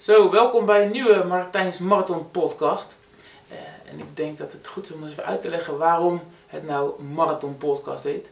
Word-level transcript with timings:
Zo, 0.00 0.30
welkom 0.30 0.66
bij 0.66 0.84
een 0.84 0.90
nieuwe 0.90 1.24
Martijns 1.24 1.78
Marathon 1.78 2.30
podcast. 2.30 2.92
Eh, 3.48 3.92
en 3.92 3.98
ik 3.98 4.16
denk 4.16 4.38
dat 4.38 4.52
het 4.52 4.66
goed 4.66 4.84
is 4.84 4.92
om 4.92 5.02
eens 5.02 5.10
even 5.10 5.24
uit 5.24 5.42
te 5.42 5.48
leggen 5.48 5.78
waarom 5.78 6.22
het 6.46 6.66
nou 6.66 7.02
Marathon 7.02 7.56
podcast 7.56 8.04
heet. 8.04 8.28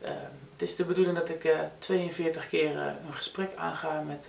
Eh, 0.00 0.10
het 0.52 0.62
is 0.68 0.76
de 0.76 0.84
bedoeling 0.84 1.18
dat 1.18 1.28
ik 1.28 1.44
eh 1.44 1.58
42 1.78 2.48
keer 2.48 2.78
eh, 2.78 2.86
een 3.06 3.12
gesprek 3.12 3.50
aanga 3.56 4.00
met 4.00 4.28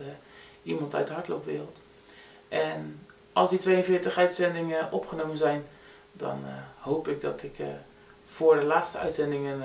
iemand 0.64 0.96
uit 0.96 1.08
de 1.08 1.14
hardloopwereld. 1.14 1.78
En 2.48 3.06
als 3.32 3.50
die 3.50 3.60
42 3.60 4.18
uitzendingen 4.18 4.92
opgenomen 4.92 5.38
zijn, 5.38 5.66
dan 6.12 6.44
hoop 6.80 7.08
ik 7.08 7.22
dat 7.22 7.44
ik 7.44 7.56
voor 8.26 8.60
de 8.60 8.66
laatste 8.66 8.98
uitzending 8.98 9.48
een 9.48 9.64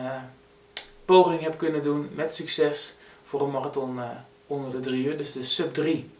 poging 1.04 1.40
heb 1.40 1.58
kunnen 1.58 1.82
doen 1.82 2.10
met 2.14 2.34
succes 2.34 2.96
voor 3.24 3.40
een 3.40 3.50
marathon 3.50 4.00
onder 4.46 4.72
de 4.72 4.80
drie 4.80 5.04
uur, 5.04 5.18
dus 5.18 5.32
de 5.32 5.42
sub 5.42 5.74
3. 5.74 6.17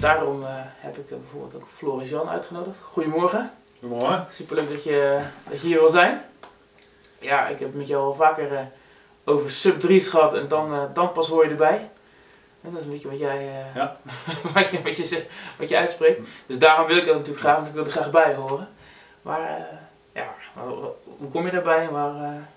Daarom 0.00 0.42
eh, 0.42 0.48
heb 0.76 0.96
ik 0.96 1.08
bijvoorbeeld 1.08 1.54
ook 1.54 1.68
Floris 1.74 2.10
Jan 2.10 2.28
uitgenodigd. 2.28 2.78
Goedemorgen. 2.82 3.52
Goedemorgen. 3.78 4.26
Superleuk 4.28 4.68
dat 4.68 4.84
je, 4.84 5.20
dat 5.48 5.60
je 5.60 5.66
hier 5.66 5.78
wil 5.78 5.88
zijn. 5.88 6.24
Ja, 7.18 7.46
ik 7.46 7.58
heb 7.58 7.74
met 7.74 7.88
jou 7.88 8.02
al 8.02 8.14
vaker 8.14 8.52
eh, 8.52 8.60
over 9.24 9.50
sub 9.50 9.80
3's 9.86 10.06
gehad 10.06 10.34
en 10.34 10.48
dan, 10.48 10.72
eh, 10.72 10.82
dan 10.94 11.12
pas 11.12 11.28
hoor 11.28 11.44
je 11.44 11.50
erbij. 11.50 11.90
En 12.62 12.70
dat 12.70 12.80
is 12.80 12.84
een 12.84 12.92
beetje 12.92 13.08
wat 13.08 13.18
jij, 13.18 13.64
Ja. 13.74 13.96
wat, 14.54 14.68
je, 14.68 14.82
wat, 14.82 14.96
je, 14.96 15.26
wat 15.58 15.68
je 15.68 15.76
uitspreekt. 15.76 16.20
Dus 16.46 16.58
daarom 16.58 16.86
wil 16.86 16.96
ik 16.96 17.06
dat 17.06 17.14
natuurlijk 17.14 17.40
graag, 17.40 17.54
want 17.54 17.68
ik 17.68 17.74
wil 17.74 17.84
er 17.84 17.90
graag 17.90 18.10
bij 18.10 18.34
horen. 18.34 18.68
Maar 19.22 19.68
ja, 20.12 20.34
hoe 21.18 21.30
kom 21.30 21.44
je 21.44 21.50
daarbij 21.50 21.86
en 21.86 21.92
waar, 21.92 22.48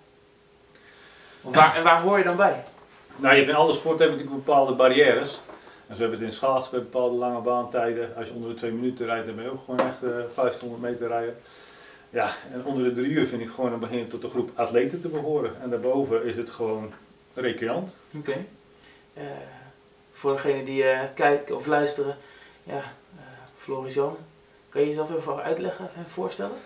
waar, 1.41 1.75
en 1.75 1.83
waar 1.83 2.01
hoor 2.01 2.17
je 2.17 2.23
dan 2.23 2.35
bij? 2.35 2.63
Nou, 3.15 3.33
je 3.33 3.39
hebt 3.39 3.51
in 3.51 3.55
alle 3.57 3.73
sporten 3.73 4.09
natuurlijk 4.09 4.45
bepaalde 4.45 4.73
barrières. 4.73 5.41
En 5.93 5.99
zo 5.99 6.05
hebben 6.05 6.19
we 6.19 6.25
het 6.25 6.33
in 6.33 6.39
schaatsen 6.39 6.71
bij 6.71 6.79
bepaalde 6.79 7.15
lange 7.15 7.39
baantijden. 7.39 8.15
Als 8.15 8.27
je 8.27 8.33
onder 8.33 8.49
de 8.49 8.55
twee 8.55 8.71
minuten 8.71 9.05
rijdt, 9.05 9.25
dan 9.25 9.35
ben 9.35 9.43
je 9.43 9.51
ook 9.51 9.63
gewoon 9.65 9.79
echt 9.79 10.03
eh 10.03 10.09
1500 10.35 10.81
meter 10.81 11.07
rijden. 11.07 11.37
Ja, 12.09 12.31
en 12.53 12.65
onder 12.65 12.83
de 12.83 12.93
drie 12.93 13.11
uur 13.11 13.27
vind 13.27 13.41
ik 13.41 13.49
gewoon, 13.49 13.69
dan 13.69 13.79
begin 13.79 14.07
tot 14.07 14.21
de 14.21 14.29
groep 14.29 14.51
atleten 14.55 15.01
te 15.01 15.07
behoren. 15.07 15.61
En 15.61 15.69
daarboven 15.69 16.25
is 16.25 16.35
het 16.35 16.49
gewoon 16.49 16.93
recreant. 17.33 17.91
Oké. 18.15 18.45
Eh, 19.13 19.23
voor 20.11 20.31
degenen 20.31 20.65
die 20.65 20.83
eh, 20.83 20.99
kijken 21.13 21.55
of 21.55 21.65
luisteren, 21.65 22.17
ja, 22.63 22.81
Floris 23.57 23.93
Jan, 23.93 24.17
kan 24.69 24.81
je 24.81 24.87
jezelf 24.87 25.15
even 25.15 25.43
uitleggen 25.43 25.89
en 25.95 26.05
voorstellen? 26.07 26.57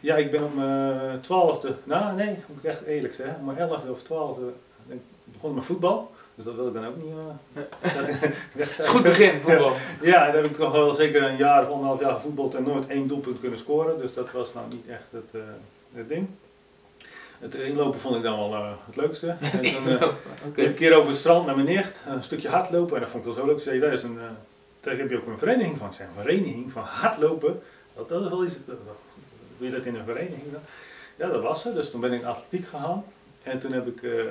Ja, 0.00 0.16
ik 0.16 0.30
ben 0.30 0.44
om 0.44 0.54
mijn 0.54 1.20
twaalfde, 1.20 1.74
nou 1.84 2.16
nee, 2.16 2.38
moet 2.46 2.56
ik 2.56 2.64
echt 2.64 2.82
eerlijk 2.82 3.14
zeggen, 3.14 3.36
om 3.38 3.44
mijn 3.44 3.58
elfde 3.58 3.90
of 3.90 4.02
twaalfde 4.02 4.52
begonnen 5.24 5.58
met 5.58 5.64
voetbal. 5.64 6.10
Dus 6.44 6.52
dat 6.54 6.60
wil 6.62 6.68
ik 6.68 6.74
dan 6.74 6.86
ook 6.86 6.96
niet 6.96 7.12
Het 8.54 8.68
is 8.70 8.78
een 8.78 8.84
goed 8.84 9.02
begin, 9.02 9.40
voetbal. 9.40 9.72
Ja, 10.02 10.24
daar 10.24 10.34
heb 10.34 10.46
ik 10.46 10.58
nog 10.58 10.72
wel 10.72 10.94
zeker 10.94 11.22
een 11.22 11.36
jaar 11.36 11.62
of 11.62 11.68
anderhalf 11.68 12.00
jaar 12.00 12.12
gevoetbald 12.12 12.54
en 12.54 12.62
nooit 12.62 12.86
één 12.86 13.08
doelpunt 13.08 13.40
kunnen 13.40 13.58
scoren. 13.58 13.98
Dus 13.98 14.14
dat 14.14 14.30
was 14.30 14.54
nou 14.54 14.66
niet 14.70 14.88
echt 14.88 15.02
het, 15.10 15.24
eh, 15.32 15.40
het 15.94 16.08
ding. 16.08 16.28
Het 17.38 17.54
inlopen 17.54 18.00
vond 18.00 18.16
ik 18.16 18.22
dan 18.22 18.38
wel 18.38 18.54
eh, 18.54 18.70
het 18.86 18.96
leukste. 18.96 19.26
En 19.40 19.60
toen 19.60 19.88
eh, 19.88 19.94
Oké. 19.94 20.14
heb 20.42 20.56
ik 20.56 20.66
een 20.66 20.74
keer 20.74 20.94
over 20.94 21.08
het 21.08 21.18
strand 21.18 21.46
naar 21.46 21.54
mijn 21.54 21.66
nicht, 21.66 22.00
een 22.06 22.22
stukje 22.22 22.48
hardlopen. 22.48 22.94
En 22.94 23.00
dat 23.00 23.10
vond 23.10 23.26
ik 23.26 23.34
wel 23.34 23.44
zo 23.44 23.50
leuk. 23.50 23.58
Ze 23.58 23.64
zei, 23.64 23.80
daar, 23.80 23.92
is 23.92 24.02
een, 24.02 24.18
eh, 24.18 24.24
daar 24.80 24.96
heb 24.96 25.10
je 25.10 25.16
ook 25.16 25.26
een 25.26 25.38
vereniging 25.38 25.78
van. 25.78 25.88
Ik 25.90 25.98
een 25.98 26.22
vereniging 26.22 26.72
van 26.72 26.82
hardlopen? 26.82 27.62
Dat, 27.96 28.08
dat 28.08 28.22
is 28.22 28.28
wel 28.28 28.44
iets, 28.44 28.54
dat, 28.66 28.76
dat- 28.86 28.96
wil 29.56 29.68
je 29.68 29.74
dat 29.76 29.86
in 29.86 29.94
een 29.94 30.04
vereniging 30.04 30.52
dan? 30.52 30.60
Ja, 31.16 31.28
dat 31.28 31.42
was 31.42 31.62
ze. 31.62 31.72
Dus 31.74 31.90
toen 31.90 32.00
ben 32.00 32.12
ik 32.12 32.20
in 32.20 32.26
atletiek 32.26 32.68
gegaan. 32.68 33.04
En 33.42 33.58
toen 33.58 33.72
heb 33.72 33.86
ik 33.86 34.02
eh, 34.02 34.20
eh, 34.20 34.26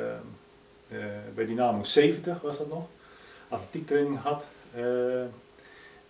bij 1.36 1.45
Dynamo 1.45 1.84
70 1.84 2.42
was 2.42 2.58
dat 2.58 2.70
nog, 2.70 2.84
atletiektraining 3.50 4.22
gehad. 4.22 4.44
Eh, 4.75 5.22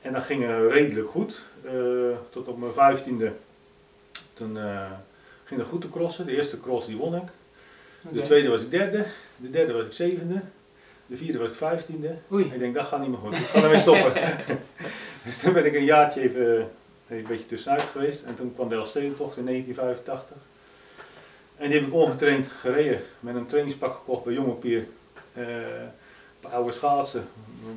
en 0.01 0.13
dat 0.13 0.23
ging 0.23 0.43
eh, 0.43 0.67
redelijk 0.69 1.09
goed. 1.09 1.41
Eh, 1.63 1.73
tot 2.29 2.47
op 2.47 2.57
mijn 2.57 2.73
vijftiende. 2.73 3.31
Toen 4.33 4.57
eh, 4.57 4.91
ging 5.43 5.59
het 5.59 5.69
goed 5.69 5.81
te 5.81 5.89
crossen. 5.89 6.25
De 6.25 6.35
eerste 6.35 6.59
cross 6.59 6.87
die 6.87 6.97
won 6.97 7.15
ik. 7.15 7.29
De 8.09 8.21
tweede 8.21 8.49
was 8.49 8.61
ik 8.61 8.71
derde. 8.71 9.05
De 9.37 9.49
derde 9.49 9.73
was 9.73 9.85
ik 9.85 9.91
zevende. 9.91 10.41
De 11.05 11.17
vierde 11.17 11.37
was 11.37 11.49
ik 11.49 11.55
vijftiende. 11.55 12.15
Oei. 12.31 12.45
Ik 12.45 12.59
denk, 12.59 12.75
dat 12.75 12.85
gaat 12.85 12.99
niet 12.99 13.09
meer 13.09 13.17
goed. 13.17 13.37
Ik 13.37 13.43
ga 13.43 13.63
ermee 13.63 13.79
stoppen. 13.79 14.13
dus 15.25 15.39
toen 15.39 15.53
ben 15.53 15.65
ik 15.65 15.73
een 15.73 15.83
jaartje 15.83 16.21
even 16.21 16.69
eh, 17.07 17.17
een 17.17 17.25
beetje 17.27 17.45
tussenuit 17.45 17.81
geweest. 17.81 18.23
En 18.23 18.35
toen 18.35 18.53
kwam 18.53 18.69
de 18.69 18.75
Elfstedentocht 18.75 19.37
in 19.37 19.45
1985. 19.45 20.37
En 21.61 21.69
die 21.69 21.79
heb 21.79 21.87
ik 21.87 21.93
ongetraind 21.93 22.47
gereden. 22.59 23.01
Met 23.19 23.35
een 23.35 23.45
trainingspak 23.45 23.93
gekocht 23.95 24.23
bij 24.23 24.33
Jonge 24.33 24.53
Pier. 24.53 24.87
Eh, 25.33 25.45
bij 26.41 26.51
oude 26.51 26.71
schaatsen. 26.71 27.27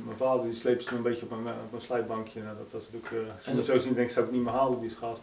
Mijn 0.05 0.17
vader 0.17 0.43
die 0.43 0.53
sleepte 0.53 0.85
toen 0.85 0.97
een 0.97 1.03
beetje 1.03 1.25
op 1.25 1.31
een, 1.31 1.47
op 1.47 1.73
een 1.73 1.81
slijpbankje. 1.81 2.41
Nou, 2.41 2.55
dat 2.57 2.67
was 2.71 2.81
natuurlijk, 2.91 3.11
eh, 3.27 3.35
als 3.35 3.45
je 3.45 3.51
En- 3.51 3.57
het 3.57 3.65
zo 3.65 3.77
zien, 3.79 3.93
denk 3.93 4.07
ik, 4.07 4.13
zou 4.13 4.25
ik 4.25 4.31
niet 4.31 4.43
meer 4.43 4.53
halen 4.53 4.79
die 4.81 4.89
schaats. 4.89 5.19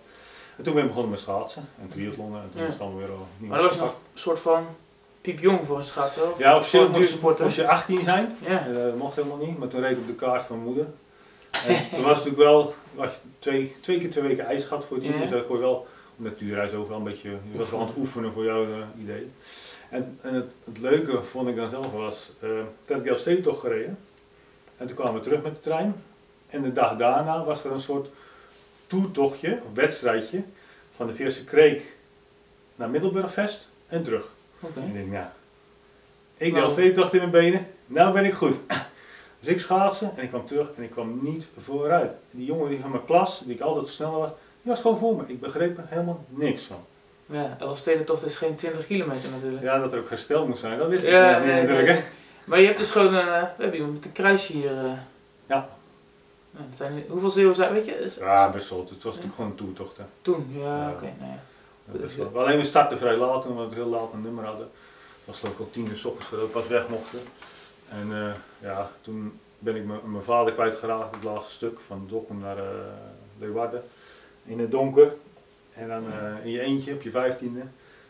En 0.56 0.62
toen 0.65 0.73
ben 0.75 0.83
ik 0.83 0.89
begonnen 0.89 1.11
met 1.11 1.21
schaatsen 1.21 1.69
en 1.81 1.89
triathlonnen. 1.89 2.41
En 2.43 2.49
toen 2.53 2.61
Ja. 2.61 2.67
was 2.67 2.77
het 2.78 2.97
weer 2.97 3.11
al 3.11 3.27
niet 3.39 3.50
Maar 3.50 3.59
dat 3.59 3.69
was 3.69 3.78
nog 3.78 3.89
een 4.12 4.19
soort 4.19 4.39
van 4.39 4.67
piepjong 5.21 5.61
voor 5.67 5.77
een 5.79 5.84
schaatser. 5.84 6.31
of 6.31 6.39
Ja, 6.39 6.56
officieel 6.56 6.89
moest, 6.89 7.23
moest 7.23 7.56
je 7.56 7.69
18 7.69 8.05
zijn. 8.05 8.37
Ja. 8.47 8.67
Eh, 8.67 8.75
dat 8.75 8.97
mocht 8.97 9.17
helemaal 9.17 9.37
niet, 9.47 9.59
maar 9.59 9.69
toen 9.69 9.81
reed 9.81 9.91
ik 9.93 9.99
op 9.99 10.06
de 10.06 10.15
kaart 10.15 10.43
van 10.43 10.56
mijn 10.56 10.69
moeder. 10.69 10.87
En 11.50 11.75
toen 11.94 12.03
was 12.03 12.17
het 12.19 12.25
natuurlijk 12.25 12.37
wel, 12.37 12.75
was 12.94 13.11
je 13.11 13.19
twee, 13.39 13.77
twee 13.81 13.99
keer 13.99 14.11
twee 14.11 14.25
weken 14.25 14.47
ijs 14.47 14.65
gehad 14.65 14.84
voor 14.84 15.00
die, 15.00 15.12
Ja. 15.12 15.19
dus 15.21 15.31
dat 15.31 15.47
kon 15.47 15.56
je 15.56 15.62
wel, 15.62 15.87
de 16.22 16.55
reis 16.55 16.72
overal 16.72 16.99
een 16.99 17.05
beetje, 17.05 17.31
je 17.31 17.59
was 17.59 17.71
wel 17.71 17.81
aan 17.81 17.87
het 17.87 17.97
oefenen 18.03 18.33
voor 18.33 18.44
jouw 18.44 18.65
eh, 18.65 18.87
idee. 19.00 19.31
En, 19.88 20.19
en 20.21 20.34
het, 20.34 20.53
het 20.65 20.78
leuke 20.78 21.22
vond 21.22 21.49
ik 21.49 21.56
dan 21.56 21.71
zelf 21.71 21.93
was, 21.93 22.33
eh 22.41 22.49
dat 22.87 22.99
ik 23.05 23.25
de 23.25 23.41
toch 23.41 23.60
gereden. 23.60 23.99
En 24.77 24.87
toen 24.87 24.97
kwamen 24.97 25.15
we 25.15 25.21
terug 25.21 25.43
met 25.43 25.55
de 25.55 25.61
trein. 25.61 25.94
En 26.49 26.62
de 26.62 26.72
dag 26.72 26.97
daarna 26.97 27.44
was 27.44 27.65
er 27.65 27.72
een 27.72 27.81
soort 27.81 28.09
toertochtje, 28.87 29.49
een 29.49 29.75
wedstrijdje, 29.75 30.43
van 30.94 31.06
de 31.06 31.12
Veerse 31.12 31.44
Kreek 31.44 31.97
naar 32.77 32.91
Middelburgvest 32.91 33.69
en 33.87 34.03
terug. 34.03 34.27
En 34.61 34.87
ik 34.87 34.93
denk, 34.94 35.11
nou, 35.11 35.27
ik 36.37 36.53
Nou. 36.53 36.65
had 36.65 36.72
steektocht 36.72 37.12
in 37.12 37.19
mijn 37.19 37.31
benen, 37.31 37.66
nou 37.87 38.12
ben 38.12 38.25
ik 38.25 38.34
goed. 38.34 38.56
Dus 39.41 39.50
ik 39.50 39.61
schaatsen 39.61 40.16
en 40.16 40.22
ik 40.22 40.28
kwam 40.28 40.47
terug 40.47 40.69
en 40.77 40.82
ik 40.82 40.91
kwam 40.91 41.19
niet 41.22 41.47
vooruit. 41.59 42.12
Die 42.31 42.47
jongen 42.47 42.69
die 42.69 42.81
van 42.81 42.91
mijn 42.91 43.05
klas, 43.05 43.38
die 43.44 43.55
ik 43.55 43.61
altijd 43.61 43.87
sneller 43.87 44.19
was, 44.19 44.31
die 44.62 44.73
was 44.73 44.81
gewoon 44.81 44.99
voor 44.99 45.17
me. 45.17 45.23
Ik 45.27 45.41
begreep 45.41 45.78
er 45.78 45.84
helemaal 45.89 46.25
niks 46.28 46.62
van. 46.62 46.84
Ja, 47.27 47.56
Elfstedentocht 47.61 48.25
is 48.25 48.37
geen 48.37 48.55
20 48.55 48.87
kilometer 48.87 49.31
natuurlijk. 49.31 49.62
Ja, 49.62 49.78
dat 49.78 49.93
er 49.93 49.99
ook 49.99 50.09
hersteld 50.09 50.49
moest 50.49 50.61
zijn, 50.61 50.78
dat 50.78 50.89
wist 50.89 51.05
ik 51.05 51.11
Ja, 51.11 51.39
niet 51.39 51.47
nee, 51.47 51.61
natuurlijk. 51.61 51.87
nee. 51.89 51.97
Hè? 51.97 52.03
Maar 52.45 52.61
je 52.61 52.67
hebt 52.67 52.78
dus 52.78 52.91
gewoon, 52.91 53.15
eh, 53.15 53.25
we 53.43 53.62
hebben 53.62 53.75
iemand 53.75 53.93
met 53.95 54.05
een 54.05 54.12
kruisje 54.12 54.53
hier. 54.53 54.78
eh. 54.84 54.93
Ja. 55.47 55.69
Zijn, 56.75 57.05
hoeveel 57.09 57.31
zeeuwen 57.31 57.55
zijn, 57.55 57.73
weet 57.73 57.87
je? 57.87 57.93
Is- 57.99 58.17
Ja, 58.17 58.50
best 58.50 58.69
wel. 58.71 58.78
Het 58.78 58.91
was 58.91 59.05
natuurlijk 59.05 59.34
gewoon 59.34 59.50
een 59.50 59.56
toertocht. 59.56 59.97
Hè. 59.97 60.03
Toen, 60.23 60.47
ja, 60.59 60.77
Ja. 60.77 60.91
oké. 60.91 61.05
nou 61.19 61.31
ja. 61.31 61.39
Dat 61.99 62.11
is 62.11 62.17
wel- 62.17 62.31
Alleen 62.34 62.59
we 62.59 62.65
startten 62.65 62.99
vrij 62.99 63.17
laat, 63.17 63.47
omdat 63.47 63.69
we 63.69 63.75
heel 63.75 63.87
laat 63.89 64.12
een 64.12 64.23
nummer 64.23 64.44
hadden. 64.44 64.69
Het 65.17 65.25
was 65.25 65.39
geloof 65.39 65.55
ik 65.55 65.61
al 65.61 65.71
tien 65.71 65.89
uur 65.89 65.97
s 65.97 66.05
ochtends 66.05 66.27
voordat 66.29 66.47
we 66.47 66.53
pas 66.53 66.67
weg 66.67 66.89
mochten. 66.89 67.19
En 67.89 68.09
eh, 68.12 68.33
ja, 68.69 68.91
toen 69.00 69.39
ben 69.59 69.77
ik 69.77 69.84
mijn- 69.84 70.00
mijn 70.05 70.23
vader 70.25 70.53
kwijtgeraakt, 70.53 71.15
het 71.15 71.25
laatste 71.25 71.53
stuk, 71.53 71.81
van 71.87 72.06
Dokkum 72.11 72.39
naar 72.39 72.59
eh 72.59 72.65
Leeuwarden. 73.39 73.83
In 74.44 74.60
het 74.60 74.70
donker. 74.70 75.12
En 75.75 75.88
dan 75.88 76.04
eh, 76.12 76.44
in 76.44 76.50
je 76.50 76.60
eentje 76.60 76.92
op 76.94 77.03
je 77.03 77.10
vijftiende. 77.10 77.60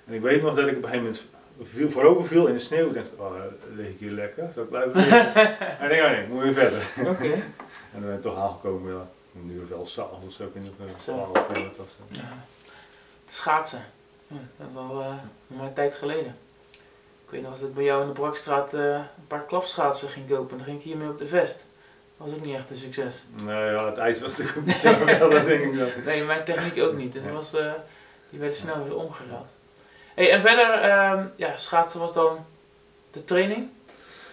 En 0.05 0.15
ik 0.15 0.21
weet 0.21 0.43
nog 0.43 0.55
dat 0.55 0.67
ik 0.69 0.77
op 0.77 0.83
een 0.83 0.89
gegeven 0.89 1.05
moment 1.05 1.23
viel, 1.63 1.91
voorover 1.91 2.27
viel 2.27 2.47
in 2.47 2.55
de 2.55 2.61
sneeuw. 2.61 2.89
Ik 2.89 2.95
dacht, 2.95 3.09
oh, 3.17 3.33
lig 3.75 3.87
ik 3.89 3.99
hier 3.99 4.11
lekker, 4.11 4.51
zou 4.53 4.65
ik 4.65 4.71
blijven 4.71 4.93
liggen? 4.95 5.35
en 5.81 5.85
ik 5.85 5.89
denk, 5.89 6.03
oh 6.03 6.11
nee, 6.11 6.23
ik 6.23 6.29
moet 6.29 6.43
weer 6.43 6.53
verder. 6.53 6.83
Oké. 7.11 7.33
En 7.33 8.01
dan 8.01 8.03
ben 8.03 8.15
ik 8.15 8.23
toch 8.23 8.37
aangekomen, 8.39 8.93
ja, 8.95 9.07
een 9.35 9.51
uur 9.51 9.63
of 9.63 9.71
elf 9.71 9.89
s'avonds 9.89 10.37
uur 10.37 10.47
dat 11.55 11.77
was. 11.77 11.97
eh. 11.99 12.17
Ja. 12.17 12.23
Het 13.25 13.35
schaatsen. 13.35 13.83
Ja, 14.27 14.37
dat 14.57 14.67
is 14.69 14.75
wel 14.75 15.01
eh, 15.01 15.61
een 15.61 15.73
tijd 15.73 15.95
geleden. 15.95 16.37
Ik 17.25 17.31
weet 17.31 17.43
nog 17.43 17.53
als 17.53 17.63
ik 17.63 17.75
bij 17.75 17.85
jou 17.85 18.01
in 18.03 18.07
de 18.07 18.13
Brakstraat 18.13 18.75
eh, 18.75 18.95
een 18.95 19.27
paar 19.27 19.45
klapschaatsen 19.45 20.09
ging 20.09 20.29
kopen. 20.29 20.57
Dan 20.57 20.67
ging 20.67 20.79
ik 20.79 20.85
hiermee 20.85 21.09
op 21.09 21.19
de 21.19 21.27
vest. 21.27 21.65
Dat 22.17 22.31
was 22.31 22.39
ook 22.39 22.45
niet 22.45 22.55
echt 22.55 22.71
een 22.71 22.77
succes. 22.77 23.25
Nee, 23.45 23.73
ja, 23.73 23.87
het 23.87 23.99
ijs 23.99 24.21
was 24.21 24.37
wel, 25.19 25.31
dat 25.31 25.47
denk 25.47 25.75
ik. 25.75 26.05
Nee, 26.05 26.25
mijn 26.25 26.45
techniek 26.45 26.85
ook 26.85 26.97
niet. 26.97 27.13
Dus 27.13 27.23
dat 27.23 27.33
was, 27.33 27.55
eh, 27.55 27.73
die 28.31 28.41
werden 28.41 28.59
snel 28.59 28.85
weer 28.85 28.97
omgeruild. 28.97 29.49
Hey, 30.15 30.31
en 30.31 30.43
verder, 30.43 30.73
ehm, 30.73 31.27
ja, 31.37 31.57
schaatsen 31.57 32.01
was 32.01 32.13
dan 32.13 32.45
de 33.11 33.25
training. 33.25 33.69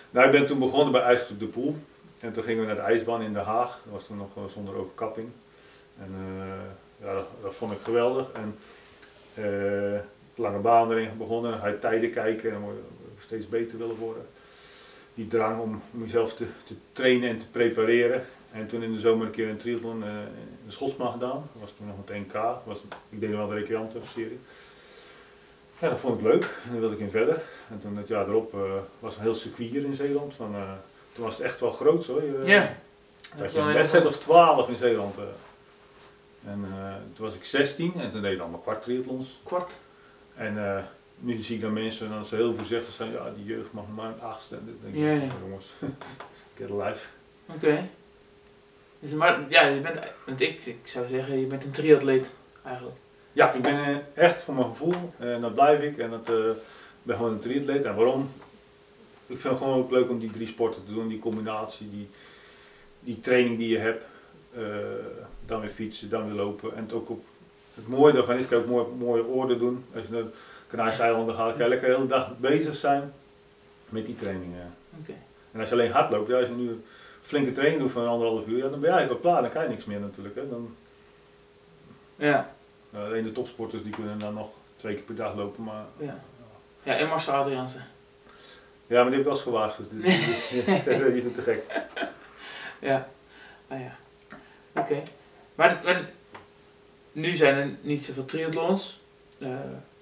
Nou, 0.10 0.26
ik 0.26 0.32
ben 0.32 0.46
toen 0.46 0.60
begonnen 0.60 0.92
bij 0.92 1.02
IJsclub 1.02 1.40
de 1.40 1.46
Poel. 1.46 1.78
En 2.20 2.34
toen 2.34 2.44
gingen 2.44 2.62
we 2.62 2.68
naar 2.68 2.76
de 2.76 2.82
ijsbaan 2.82 3.22
in 3.22 3.34
Den 3.34 3.44
Haag. 3.44 3.80
Dat 3.84 3.94
was 3.94 4.06
toen 4.06 4.18
nog 4.18 4.38
eh, 4.38 4.44
zonder 4.54 4.76
overkapping. 4.76 5.30
En 6.00 6.16
eh, 6.16 7.08
ja, 7.08 7.14
dat, 7.14 7.28
dat 7.42 7.56
vond 7.56 7.72
ik 7.72 7.80
geweldig. 7.84 8.28
En 8.32 8.58
lange 10.36 10.60
baan 10.60 10.92
erin 10.92 11.18
begonnen. 11.18 11.70
Je 11.70 11.80
tijden 11.80 12.12
kijken 12.12 12.52
en 12.52 12.64
steeds 13.20 13.50
beter 13.50 13.78
willen 13.78 13.96
worden. 13.96 14.26
Die 15.14 15.28
drang 15.28 15.60
om, 15.62 15.82
jezelf 16.02 16.34
te, 16.34 16.46
te 16.64 16.74
trainen 16.94 17.30
en 17.30 17.38
te 17.38 17.48
prepareren. 17.48 18.26
En 18.52 18.68
toen 18.68 18.84
in 18.84 18.94
de 18.94 19.00
zomer 19.00 19.26
een 19.26 19.32
keer 19.32 19.50
een 19.50 19.58
triathlon 19.58 20.04
eh, 20.04 20.10
in 20.10 20.66
de 20.66 20.72
Schotsman 20.72 21.12
gedaan. 21.12 21.50
Dat 21.54 21.62
was 21.62 21.72
toen 21.78 21.88
nog 21.88 21.96
met 22.06 22.26
1K. 22.28 22.32
Dat 22.32 22.62
Was, 22.64 22.82
ik 23.10 23.20
deed 23.20 23.30
wel 23.30 23.48
de 23.48 23.54
recreantenserie. 23.56 24.40
Ja, 25.80 25.90
dat 25.90 26.00
vond 26.00 26.18
ik 26.20 26.26
leuk. 26.26 26.44
En 26.44 26.72
daar 26.72 26.80
wilde 26.80 26.96
ik 26.96 27.02
in 27.02 27.12
verder. 27.12 27.42
En 27.70 27.80
toen 27.82 27.98
het 27.98 28.08
jaar 28.08 28.28
erop 28.28 28.54
eh, 28.54 28.60
was 29.00 29.16
een 29.16 29.22
heel 29.22 29.36
circuit 29.36 29.70
hier 29.70 29.84
in 29.84 29.94
Zeeland. 29.94 30.34
Van, 30.34 30.56
eh, 30.56 30.72
toen 31.14 31.24
was 31.24 31.38
het 31.38 31.46
echt 31.46 31.60
wel 31.60 31.72
groot 31.72 32.06
hoor. 32.06 32.24
Je- 32.24 32.42
Ja. 32.46 32.76
Had 33.38 33.52
je 33.52 33.60
een 33.60 33.74
wedstrijd 33.74 34.06
of 34.06 34.18
12 34.20 34.70
in 34.70 34.76
Zeeland. 34.78 35.18
eh. 35.18 35.24
En 36.52 36.66
eh, 36.74 36.94
toen 37.16 37.26
was 37.26 37.36
ik 37.36 37.44
16 37.46 37.94
en 37.96 38.12
toen 38.12 38.22
deed 38.22 38.34
ik 38.34 38.40
allemaal 38.40 38.60
kwart 38.60 38.84
triathlons. 38.84 39.40
Kwart. 39.44 39.74
En 40.36 40.58
eh, 40.76 40.84
nu 41.20 41.38
zie 41.38 41.56
ik 41.56 41.62
dan 41.62 41.74
mensen, 41.74 42.10
dat 42.10 42.28
ze 42.28 42.36
heel 42.36 42.56
voorzichtig 42.56 42.94
zijn, 42.94 43.12
ja 43.12 43.32
die 43.36 43.46
jeugd 43.46 43.72
mag 43.74 43.84
maar 43.96 44.10
een 44.12 44.22
achtste. 44.22 44.56
En 44.56 44.78
denk 44.82 44.96
ik, 44.96 45.02
Ja, 45.02 45.12
ja. 45.12 45.32
jongens, 45.48 45.74
get 46.58 46.72
a 46.72 46.86
life. 46.88 47.08
Oké. 47.46 47.88
Dus, 49.00 49.12
maar 49.14 49.46
ja, 49.50 49.68
je 49.68 49.82
bent, 49.82 50.00
want 50.26 50.42
ik, 50.42 50.66
ik 50.66 50.80
zou 50.84 51.08
zeggen, 51.08 51.40
je 51.40 51.46
bent 51.46 51.64
een 51.64 51.72
triatleet 51.72 52.32
eigenlijk. 52.64 52.98
Ja, 53.32 53.54
ik 53.54 53.62
ben 53.62 53.86
eh, 53.86 53.98
echt 54.24 54.42
voor 54.42 54.54
mijn 54.54 54.68
gevoel, 54.68 55.14
en 55.18 55.42
dat 55.42 55.54
blijf 55.54 55.82
ik, 55.82 55.98
en 55.98 56.10
dat 56.10 56.30
eh, 56.30 56.50
ben 57.04 57.16
gewoon 57.16 57.32
een 57.32 57.40
triatleet. 57.40 57.86
En 57.86 57.96
waarom? 57.96 58.30
Ik 59.28 59.38
vind 59.40 59.44
het 59.54 59.58
gewoon 59.64 59.78
ook 59.78 59.92
leuk 59.92 60.10
om 60.10 60.20
die 60.20 60.32
drie 60.32 60.48
sporten 60.48 60.86
te 60.86 60.94
doen, 60.94 61.08
die 61.08 61.20
combinatie, 61.20 61.90
die, 61.90 62.10
die 63.00 63.22
training 63.22 63.58
die 63.58 63.68
je 63.70 63.78
hebt. 63.78 64.04
eh, 64.54 64.62
dan 65.46 65.60
weer 65.62 65.70
fietsen, 65.70 66.10
dan 66.10 66.26
weer 66.26 66.36
lopen. 66.36 66.76
En 66.76 66.84
het, 66.84 66.94
ook 66.94 67.10
op, 67.10 67.24
het 67.74 67.88
mooie 67.88 68.14
daarvan 68.14 68.36
is, 68.38 68.48
kan 68.48 68.58
je 68.58 68.64
ook 68.64 68.70
mooie, 68.70 68.88
mooie 68.98 69.26
oorden 69.26 69.60
doen. 69.60 69.86
Als 69.96 70.04
je 70.10 70.26
de 70.70 70.76
Canarische 70.76 71.02
eilanden 71.04 71.36
gaat, 71.36 71.52
kan 71.56 71.64
je 71.64 71.70
lekker 71.70 71.88
de 71.90 71.96
hele 71.96 72.08
dag 72.08 72.38
bezig 72.38 72.76
zijn 72.76 73.14
met 73.90 74.06
die 74.06 74.16
trainingen. 74.16 74.74
Oké. 75.02 75.14
En 75.52 75.60
als 75.60 75.70
je 75.70 75.76
alleen 75.76 75.92
hard 75.92 76.10
loopt, 76.10 76.30
ja, 76.30 76.40
als 76.40 76.48
je 76.48 76.54
nu 76.56 76.70
een 76.70 76.86
flinke 77.22 77.52
training 77.52 77.82
doet 77.82 77.92
van 77.92 78.08
anderhalf 78.08 78.48
uur, 78.48 78.58
ja, 78.58 78.70
dan 78.70 78.80
ben 78.80 78.90
je 78.90 78.96
eigenlijk 78.96 79.24
wel 79.24 79.32
klaar, 79.32 79.42
dan 79.42 79.52
kan 79.52 79.64
je 79.64 79.70
niks 79.70 79.86
meer 79.86 80.00
natuurlijk. 80.00 80.36
Hè. 80.36 80.50
Dan, 80.50 80.76
Ja, 82.16 82.54
nou, 82.90 83.06
alleen 83.06 83.24
de 83.24 83.32
topsporters 83.32 83.84
die 83.84 83.92
kunnen 83.94 84.20
dan 84.20 84.34
nog 84.34 84.50
twee 84.78 84.94
keer 84.96 85.04
per 85.04 85.16
dag 85.16 85.36
lopen, 85.36 85.64
maar 85.64 85.84
ja. 85.98 86.20
Ja, 86.84 86.96
en 86.98 87.08
Marcel 87.08 87.34
Adriaanse. 87.34 87.78
Ja, 88.88 89.02
maar 89.02 89.06
die 89.12 89.14
heb 89.20 89.26
ik 89.28 89.32
eens 89.34 89.42
gewaarschuwd. 89.42 89.90
Dus 89.92 90.26
dat 90.86 90.88
is 90.88 91.24
niet 91.24 91.36
te 91.36 91.42
gek. 91.42 91.64
Ja. 92.80 93.10
Ah 93.68 93.80
ja. 93.80 93.96
Oké. 94.82 95.04
Maar, 95.56 95.82
maar 95.84 96.10
nu 97.12 97.36
zijn 97.36 97.56
er 97.56 97.70
niet 97.82 98.04
zoveel 98.06 98.26
triathlons. 98.26 99.00
eh, 99.38 99.50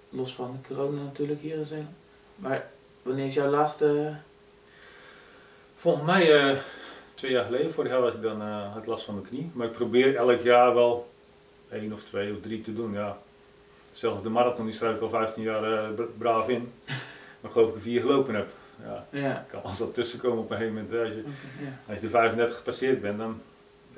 los 0.10 0.36
van 0.36 0.60
de 0.62 0.68
corona 0.74 1.02
natuurlijk 1.02 1.42
hier 1.42 1.56
in 1.58 1.66
Zeeland. 1.66 1.90
Maar 2.36 2.68
wanneer 3.02 3.26
is 3.26 3.34
jouw 3.34 3.50
laatste... 3.50 4.14
Volgens 5.76 6.06
mij, 6.06 6.38
eh, 6.50 6.58
twee 7.16 7.32
jaar 7.32 7.46
geleden, 7.46 7.72
vorig 7.72 7.92
jaar 7.92 8.02
was 8.02 8.14
ik 8.14 8.22
dan, 8.22 8.42
eh, 8.42 8.74
had 8.74 8.86
last 8.86 9.06
van 9.06 9.14
mijn 9.14 9.28
knie. 9.28 9.50
Maar 9.54 9.68
ik 9.68 9.74
probeer 9.74 10.16
elk 10.16 10.42
jaar 10.42 10.74
wel 10.74 11.10
één 11.72 11.94
of 11.94 12.04
twee 12.04 12.34
of 12.34 12.42
drie 12.42 12.62
te 12.62 12.74
doen. 12.74 12.94
Ja. 12.94 13.18
Zelfs 13.92 14.24
de 14.24 14.30
marathon 14.30 14.66
die 14.66 14.76
schrijf 14.76 14.96
ik 14.96 15.02
al 15.02 15.10
15 15.10 15.44
jaar 15.44 15.64
eh, 15.74 15.90
bra- 15.96 16.06
braaf 16.18 16.50
in. 16.50 16.72
Maar 17.42 17.52
geloof 17.52 17.70
ik 17.70 17.76
er 17.76 17.82
vier 17.82 18.02
gelopen 18.02 18.36
heb. 18.36 18.50
Ja, 18.84 19.06
Ja. 19.10 19.46
kan 19.50 19.62
wel 19.62 19.70
eens 19.72 19.80
wat 19.80 19.94
tussenkomen 19.94 20.38
op 20.44 20.52
een 20.52 20.58
gegeven 20.58 20.76
moment. 20.76 20.94
hè. 20.94 21.04
Als 21.06 21.14
je, 21.14 21.20
Oké, 21.20 21.64
ja. 21.66 21.78
als 21.88 21.96
je 21.96 22.02
de 22.02 22.10
35 22.10 22.58
gepasseerd 22.58 23.02
bent, 23.02 23.18
dan, 23.18 23.42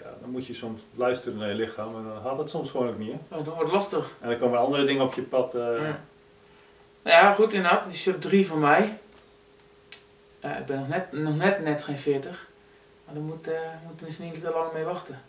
ja, 0.03 0.13
dan 0.21 0.29
moet 0.29 0.45
je 0.47 0.53
soms 0.53 0.81
luisteren 0.95 1.37
naar 1.37 1.47
je 1.49 1.55
lichaam. 1.55 1.95
En 1.95 2.03
dan 2.13 2.21
gaat 2.23 2.37
het 2.37 2.49
soms 2.49 2.69
gewoon 2.71 2.87
ook 2.87 2.97
niet. 2.97 3.11
Hè. 3.29 3.37
Oh, 3.37 3.45
dat 3.45 3.55
wordt 3.55 3.71
lastig. 3.71 4.11
En 4.21 4.29
dan 4.29 4.37
komen 4.37 4.59
andere 4.59 4.85
dingen 4.85 5.03
op 5.05 5.13
je 5.13 5.21
pad. 5.21 5.55
eh, 5.55 5.61
Ja. 5.61 6.01
Nou 7.01 7.23
ja, 7.25 7.31
goed 7.33 7.53
inderdaad. 7.53 7.85
Die 7.87 7.95
sub 7.95 8.21
3 8.21 8.47
van 8.47 8.59
mij. 8.59 8.97
Ja, 10.39 10.55
ik 10.57 10.65
ben 10.65 10.77
nog 10.79 10.87
net, 10.87 11.11
nog 11.11 11.35
net, 11.37 11.63
net 11.63 11.83
geen 11.83 11.97
40. 11.97 12.47
Maar 13.05 13.13
daar 13.13 13.23
moet, 13.23 13.47
eh 13.47 13.59
moet 13.87 13.99
dus 13.99 14.17
niet 14.19 14.41
te 14.41 14.51
lang 14.53 14.73
mee 14.73 14.83
wachten. 14.83 15.21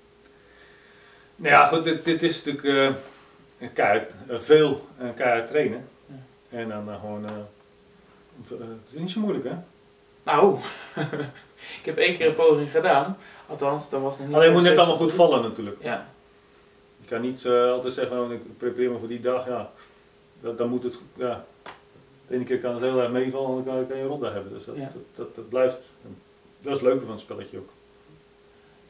Nou 1.37 1.53
ja, 1.55 1.67
goed, 1.67 1.85
dit, 1.85 2.05
dit 2.05 2.23
is 2.23 2.45
natuurlijk 2.45 2.65
eh, 2.91 2.97
een 3.59 3.73
keihard, 3.73 4.11
eh, 4.29 4.39
veel 4.39 4.87
en 4.99 5.15
keihard 5.15 5.49
trainen. 5.49 5.89
Ja. 6.07 6.59
En 6.59 6.69
dan 6.69 6.91
eh, 6.91 7.01
gewoon, 7.01 7.25
eh, 7.27 7.31
eh, 7.33 8.59
het 8.59 8.93
is 8.93 8.99
niet 9.01 9.11
zo 9.11 9.21
moeilijk 9.21 9.45
hè. 9.45 9.55
Nou, 10.23 10.59
ik 11.81 11.85
heb 11.85 11.97
één 11.97 12.17
keer 12.17 12.27
een 12.29 12.35
poging 12.35 12.71
gedaan. 12.71 13.17
Althans, 13.51 13.91
dat 13.91 14.01
was 14.01 14.19
nog 14.19 14.27
niet... 14.27 14.37
Alleen 14.37 14.53
moet 14.53 14.63
net 14.63 14.77
allemaal 14.79 14.97
goed 14.97 15.13
vallen 15.13 15.43
natuurlijk. 15.43 15.77
Ja, 15.83 16.07
Je 17.01 17.07
kan 17.09 17.21
niet 17.21 17.45
eh, 17.45 17.71
altijd 17.73 17.95
zeggen, 17.95 18.17
van, 18.17 18.33
ik 18.33 18.59
prepareer 18.59 18.91
me 18.91 18.99
voor 18.99 19.09
die 19.09 19.21
dag, 19.21 19.47
ja. 19.47 19.71
Dat, 20.41 20.59
dan 20.59 20.69
moet 20.69 20.83
het, 20.83 20.99
ja. 21.17 21.45
De 22.29 22.35
ene 22.35 22.45
keer 22.45 22.59
kan 22.59 22.73
het 22.75 22.83
heel 22.83 23.01
erg 23.01 23.11
meevallen 23.11 23.49
en 23.59 23.65
dan 23.65 23.87
kan, 23.87 23.97
je 23.97 24.03
een 24.03 24.09
ronde 24.09 24.31
hebben. 24.31 24.53
Dus 24.53 24.65
dat, 24.65 24.77
Ja. 24.77 24.83
dat, 24.83 25.03
dat, 25.15 25.35
dat 25.35 25.49
blijft, 25.49 25.77
dat 26.61 26.73
is 26.73 26.79
het 26.79 26.83
leuke 26.89 27.01
van 27.05 27.11
het 27.11 27.21
spelletje 27.21 27.59
ook. 27.59 27.69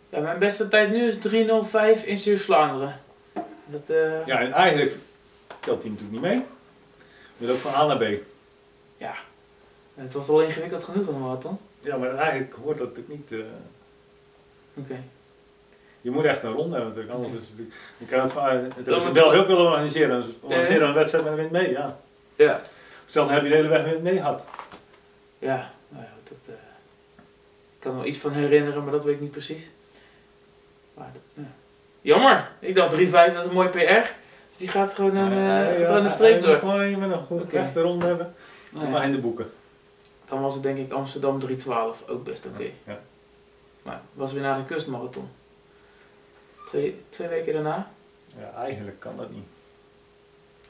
ja 0.09 0.21
mijn 0.21 0.39
beste 0.39 0.69
tijd 0.69 0.91
nu 0.91 1.07
is 1.07 1.15
3.05 2.01 2.05
in 2.05 2.17
Zuid-Vlaanderen. 2.17 3.01
Dat, 3.67 3.89
eh, 3.91 4.27
Ja, 4.27 4.41
en 4.41 4.53
eigenlijk 4.53 4.97
telt 5.61 5.83
die 5.83 5.91
natuurlijk 5.91 6.23
niet 6.23 6.31
mee. 6.33 6.43
Je 7.37 7.47
loopt 7.47 7.59
van 7.61 7.75
A 7.75 7.87
naar 7.87 7.99
B. 7.99 8.23
Het 9.95 10.13
was 10.13 10.29
al 10.29 10.43
ingewikkeld 10.43 10.85
genoeg 10.85 11.07
de 11.07 11.13
marathon. 11.13 11.59
Ja, 11.81 11.97
maar 11.97 12.15
eigenlijk 12.15 12.55
hoort 12.63 12.79
dat 12.79 12.89
natuurlijk 12.89 13.19
niet... 13.19 13.33
eh, 13.41 13.47
Oké. 14.85 15.01
Je 16.01 16.11
moet 16.11 16.25
echt 16.25 16.43
een 16.43 16.53
ronde 16.53 16.77
hebben 16.77 16.89
natuurlijk, 16.95 17.15
anders 17.15 17.35
is 17.43 17.49
het 17.49 17.51
natuurlijk... 17.59 17.77
Je 17.99 18.07
kan 18.07 18.21
het, 18.23 18.33
van, 18.33 18.45
het 18.49 19.05
moet- 19.05 19.17
wel 19.17 19.31
heel 19.31 19.45
veel 19.45 19.57
organiseren, 19.67 20.21
dus 20.21 20.31
organiseren 20.41 20.89
een 20.89 20.95
wedstrijd 20.95 21.25
met 21.25 21.35
de 21.35 21.41
wind 21.41 21.53
mee, 21.53 21.71
ja. 21.71 21.97
Ja. 22.37 22.61
Stel, 23.07 23.25
dan 23.25 23.35
heb 23.35 23.43
je 23.43 23.49
de 23.49 23.55
hele 23.55 23.69
weg 23.69 23.85
wind 23.85 24.03
mee 24.03 24.17
gehad. 24.17 24.45
Ja, 25.39 25.71
nou 25.89 26.03
ja, 26.05 26.11
dat, 26.29 26.39
eh, 26.47 26.53
ik 27.75 27.79
kan 27.81 27.91
er 27.91 27.97
wel 27.97 28.07
iets 28.07 28.19
van 28.19 28.33
herinneren, 28.33 28.83
maar 28.83 28.93
dat 28.93 29.05
weet 29.05 29.15
ik 29.15 29.21
niet 29.21 29.31
precies. 29.31 29.71
Maar, 30.95 31.13
ja. 31.35 31.43
Jammer! 32.01 32.49
Ik 32.59 32.75
dacht 32.75 32.93
3.5, 32.97 33.11
dat 33.11 33.43
is 33.43 33.49
een 33.49 33.53
mooi 33.55 33.69
PR. 33.69 34.07
Dus 34.49 34.59
die 34.59 34.69
gaat 34.69 34.95
gewoon 34.95 35.17
aan, 35.17 35.33
eh, 35.33 35.81
gaat 35.81 35.97
aan 35.97 36.03
de 36.03 36.09
streep 36.09 36.43
door. 36.43 36.57
Gewoon 36.57 36.91
je 36.91 36.97
moet 36.97 37.13
een 37.13 37.25
goed 37.27 37.43
Oké. 37.43 37.57
rechte 37.57 37.81
ronde 37.81 38.07
hebben, 38.07 38.35
Nou 38.71 38.85
ja, 38.85 38.91
maar 38.91 39.05
in 39.05 39.13
de 39.13 39.19
boeken. 39.19 39.51
dan 40.29 40.41
was 40.41 40.55
het 40.55 40.63
denk 40.63 40.79
ik 40.79 40.93
Amsterdam 40.93 41.41
3.12, 41.41 42.09
ook 42.09 42.25
best 42.25 42.47
oké. 42.47 42.65
Ja. 42.85 42.99
Maar 43.83 44.01
was 44.13 44.33
weer 44.33 44.43
naar 44.43 44.57
de 44.57 44.65
kustmarathon. 44.65 45.29
Twee, 46.67 47.01
twee 47.09 47.29
weken 47.29 47.53
daarna. 47.53 47.91
Ja, 48.39 48.53
eigenlijk 48.63 49.01
kan 49.01 49.17
dat 49.17 49.31
niet. 49.31 49.45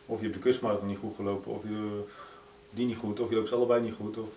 Of 0.07 0.19
je 0.19 0.25
hebt 0.25 0.37
de 0.37 0.43
kustmarathon 0.43 0.87
niet 0.89 0.99
goed 0.99 1.17
gelopen, 1.17 1.53
of 1.53 1.63
je 1.63 2.03
die 2.71 2.87
niet 2.87 2.97
goed, 2.97 3.21
of 3.21 3.29
je 3.29 3.35
loopt 3.35 3.49
ze 3.49 3.55
allebei 3.55 3.81
niet 3.83 3.95
goed, 3.95 4.17
of, 4.19 4.29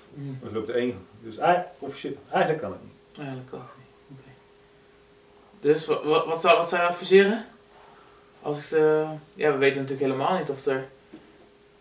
of 0.44 0.48
je 0.50 0.54
loopt 0.56 0.70
er 0.70 0.76
één. 0.76 1.06
Dus 1.22 1.38
officieel, 1.80 2.14
eigenlijk 2.32 2.62
kan 2.62 2.72
het 2.72 2.82
niet. 2.84 3.18
Eigenlijk 3.26 3.54
ook 3.54 3.62
niet. 3.78 4.20
Oké. 4.20 4.30
Dus 5.60 5.86
wa- 5.86 6.04
wa- 6.06 6.26
wat, 6.28 6.42
zou, 6.42 6.58
wat 6.58 6.70
zou 6.70 6.82
je 6.82 6.88
adviseren? 6.88 7.46
Als 8.42 8.58
ik 8.60 8.70
de, 8.70 9.06
ja, 9.34 9.52
we 9.52 9.58
weten 9.58 9.82
natuurlijk 9.82 10.12
helemaal 10.12 10.38
niet 10.38 10.50
of 10.50 10.66
er, 10.66 10.88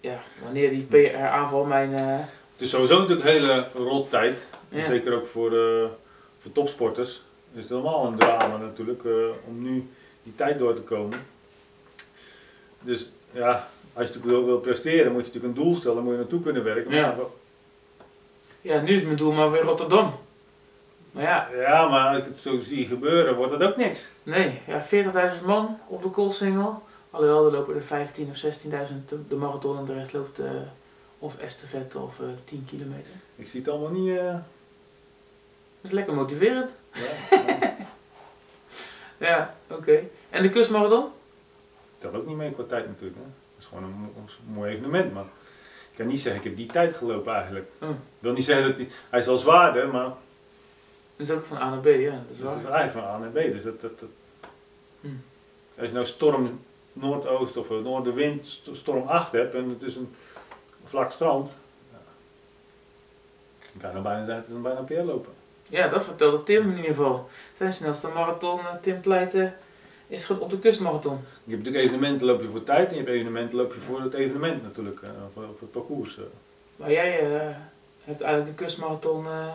ja, 0.01 0.21
wanneer 0.43 0.71
die 0.71 0.83
PR-aanval 1.11 1.65
mijn, 1.65 1.95
eh, 1.95 2.19
Het 2.53 2.61
is 2.63 2.71
sowieso 2.71 2.99
natuurlijk 2.99 3.27
een 3.29 3.33
hele 3.33 3.69
rot 3.75 4.11
tijd. 4.11 4.37
ja, 4.69 4.87
Zeker 4.87 5.15
ook 5.15 5.27
voor, 5.27 5.57
eh, 5.57 5.89
voor 6.43 6.53
topsporters. 6.53 7.23
is 7.53 7.61
het 7.61 7.69
helemaal 7.69 8.07
een 8.07 8.17
drama 8.17 8.57
natuurlijk 8.57 9.05
eh, 9.05 9.13
om 9.49 9.63
nu 9.63 9.89
die 10.23 10.35
tijd 10.35 10.59
door 10.59 10.75
te 10.75 10.81
komen. 10.83 11.19
Dus 12.81 13.09
ja, 13.31 13.69
als 13.93 14.09
je 14.09 14.15
natuurlijk 14.15 14.45
wil, 14.45 14.59
presteren, 14.59 15.13
moet 15.13 15.21
je 15.27 15.27
natuurlijk 15.33 15.57
een 15.59 15.63
doel 15.65 15.77
stellen, 15.77 16.03
moet 16.03 16.13
je 16.13 16.19
naartoe 16.19 16.41
kunnen 16.41 16.65
werken. 16.65 16.91
Maar 16.91 17.01
Ja. 17.01 17.17
ja, 18.61 18.81
nu 18.81 18.97
is 18.97 19.03
mijn 19.03 19.17
doel 19.17 19.33
maar 19.33 19.51
weer 19.51 19.63
Rotterdam. 19.63 20.15
Maar 21.11 21.23
ja, 21.23 21.49
ja, 21.57 21.89
maar 21.89 22.09
als 22.09 22.19
ik 22.19 22.25
het 22.25 22.39
zo 22.39 22.59
zie 22.59 22.87
gebeuren, 22.87 23.37
wordt 23.37 23.59
dat 23.59 23.63
ook 23.71 23.77
niks. 23.77 24.11
nee, 24.23 24.61
ja, 24.67 24.85
40.000 25.41 25.45
man 25.47 25.79
op 25.87 26.03
de 26.03 26.11
Koolsingel. 26.11 26.83
Alhoewel, 27.11 27.47
er 27.47 27.53
lopen 27.53 27.75
er 27.75 27.83
15 27.83 28.29
of 28.31 28.45
16.000 28.45 28.71
de, 29.29 29.37
marathon 29.37 29.79
en 29.79 29.85
de 29.85 29.95
rest 29.95 30.13
loopt 30.13 30.39
eh, 30.39 30.51
of 31.19 31.39
estafette 31.39 31.99
of 31.99 32.21
eh 32.21 32.27
10 32.45 32.65
kilometer. 32.69 33.13
Ik 33.37 33.49
zie 33.49 33.61
het 33.61 33.69
allemaal 33.69 33.91
niet. 33.91 34.17
eh, 34.19 34.35
Dat 35.83 35.91
is 35.91 35.97
lekker 35.97 36.15
motiverend. 36.15 36.71
ja, 36.93 37.03
ja. 37.31 37.77
Ja, 39.29 39.55
oké. 39.67 40.03
En 40.31 40.43
de 40.43 40.51
kustmarathon? 40.51 41.07
telt 41.99 42.15
ook 42.15 42.27
niet 42.27 42.37
mee 42.37 42.51
qua 42.53 42.63
tijd 42.65 42.87
natuurlijk. 42.87 43.17
Hè. 43.19 43.25
Dat 43.25 43.59
is 43.63 43.65
gewoon 43.67 43.85
een, 43.85 43.91
mo- 43.91 44.13
een 44.17 44.53
mooi 44.55 44.73
evenement. 44.73 45.13
Maar 45.13 45.25
ik 45.91 45.97
kan 45.99 46.07
niet 46.07 46.21
zeggen, 46.21 46.41
ik 46.43 46.47
heb 46.49 46.57
die 46.57 46.67
tijd 46.67 46.95
gelopen 46.97 47.35
eigenlijk. 47.35 47.71
Oh. 47.79 47.89
Ik 47.91 47.97
wil 48.19 48.33
niet 48.33 48.45
zeggen 48.45 48.67
dat 48.69 48.77
hij, 48.77 48.89
hij 49.11 49.21
is 49.21 49.27
wel 49.27 49.39
zwaarder, 49.39 49.89
maar 49.89 50.05
Dat 51.17 51.27
is 51.29 51.31
ook 51.31 51.45
van 51.45 51.57
A 51.57 51.71
naar 51.71 51.79
B, 51.79 51.85
ja. 51.87 52.11
Dat 52.11 52.37
is 52.37 52.39
waar. 52.39 52.55
eigenlijk 52.73 52.93
van 52.93 53.03
A 53.03 53.19
naar 53.19 53.29
B. 53.31 53.35
Dus 53.53 53.63
dat, 53.63 53.81
dat, 53.81 53.99
dat- 53.99 54.09
Hmm. 55.01 55.23
Als 55.79 55.87
je 55.87 55.93
nou 55.93 56.07
storm 56.07 56.61
noordoost 56.93 57.57
of 57.57 57.71
een 57.71 57.83
noordenwind, 57.83 58.47
st- 58.47 58.69
storm 58.73 59.07
8 59.09 59.33
hebt 59.33 59.55
en 59.55 59.69
het 59.69 59.83
is 59.83 59.97
een 59.97 60.15
vlak 60.85 61.13
strand, 61.13 61.53
ja, 61.93 61.99
dan 63.73 63.81
kan 63.81 63.89
je 63.89 63.95
dan 63.95 64.03
bijna, 64.27 64.45
dan 64.49 64.63
bijna 64.63 64.81
per 64.81 65.05
lopen. 65.05 65.33
Ja, 65.69 65.89
dat 65.89 66.05
vertelde 66.05 66.43
Tim 66.43 66.63
in 66.71 66.77
ieder 66.77 66.85
geval. 66.95 67.29
Zijn 67.57 67.73
snelste 67.73 68.09
marathon, 68.09 68.59
eh, 68.61 68.75
Tim 68.83 69.01
Pleiten, 69.01 69.55
is 70.09 70.25
gewoon 70.25 70.43
op 70.43 70.51
de 70.51 70.59
kustmarathon. 70.59 71.19
Je 71.45 71.51
hebt 71.55 71.65
natuurlijk 71.65 71.85
evenementen 71.85 72.27
loop 72.27 72.43
je 72.43 72.49
voor 72.49 72.65
tijd 72.65 72.89
en 72.89 72.95
je 72.95 73.01
hebt 73.01 73.13
evenementen 73.15 73.59
loop 73.59 73.75
je 73.75 73.81
voor 73.81 74.01
het 74.01 74.15
evenement 74.15 74.63
natuurlijk, 74.63 75.03
eh, 75.03 75.09
voor, 75.35 75.43
voor 75.43 75.53
het 75.61 75.73
parcours. 75.73 76.19
eh. 76.19 76.25
Maar 76.77 76.91
jij 76.93 77.19
eh, 77.21 77.49
hebt 78.05 78.21
eigenlijk 78.21 78.59
de 78.59 78.65
kustmarathon 78.65 79.27
eh, 79.27 79.47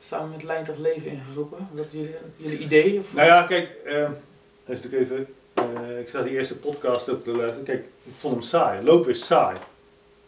samen 0.00 0.30
met 0.30 0.42
Lijntag 0.42 0.76
Leven 0.76 1.10
ingeroepen. 1.10 1.68
Wat 1.72 1.84
is 1.84 1.92
jullie, 1.92 2.14
jullie 2.36 2.58
idee? 2.58 2.98
Of? 2.98 3.14
Nou 3.14 3.26
ja, 3.26 3.42
kijk, 3.42 3.70
eh, 3.84 4.00
dat 4.64 4.76
is 4.76 4.82
natuurlijk 4.82 5.02
even, 5.10 5.26
eh, 5.54 6.00
ik 6.00 6.08
zat 6.08 6.24
die 6.24 6.32
eerste 6.32 6.56
podcast 6.56 7.10
ook 7.10 7.24
te 7.24 7.30
luisteren. 7.30 7.64
Kijk, 7.64 7.84
ik 8.02 8.14
vond 8.14 8.34
hem 8.34 8.42
saai. 8.42 8.82
Lopen 8.84 9.10
is 9.10 9.26
saai. 9.26 9.54
Het 9.54 9.62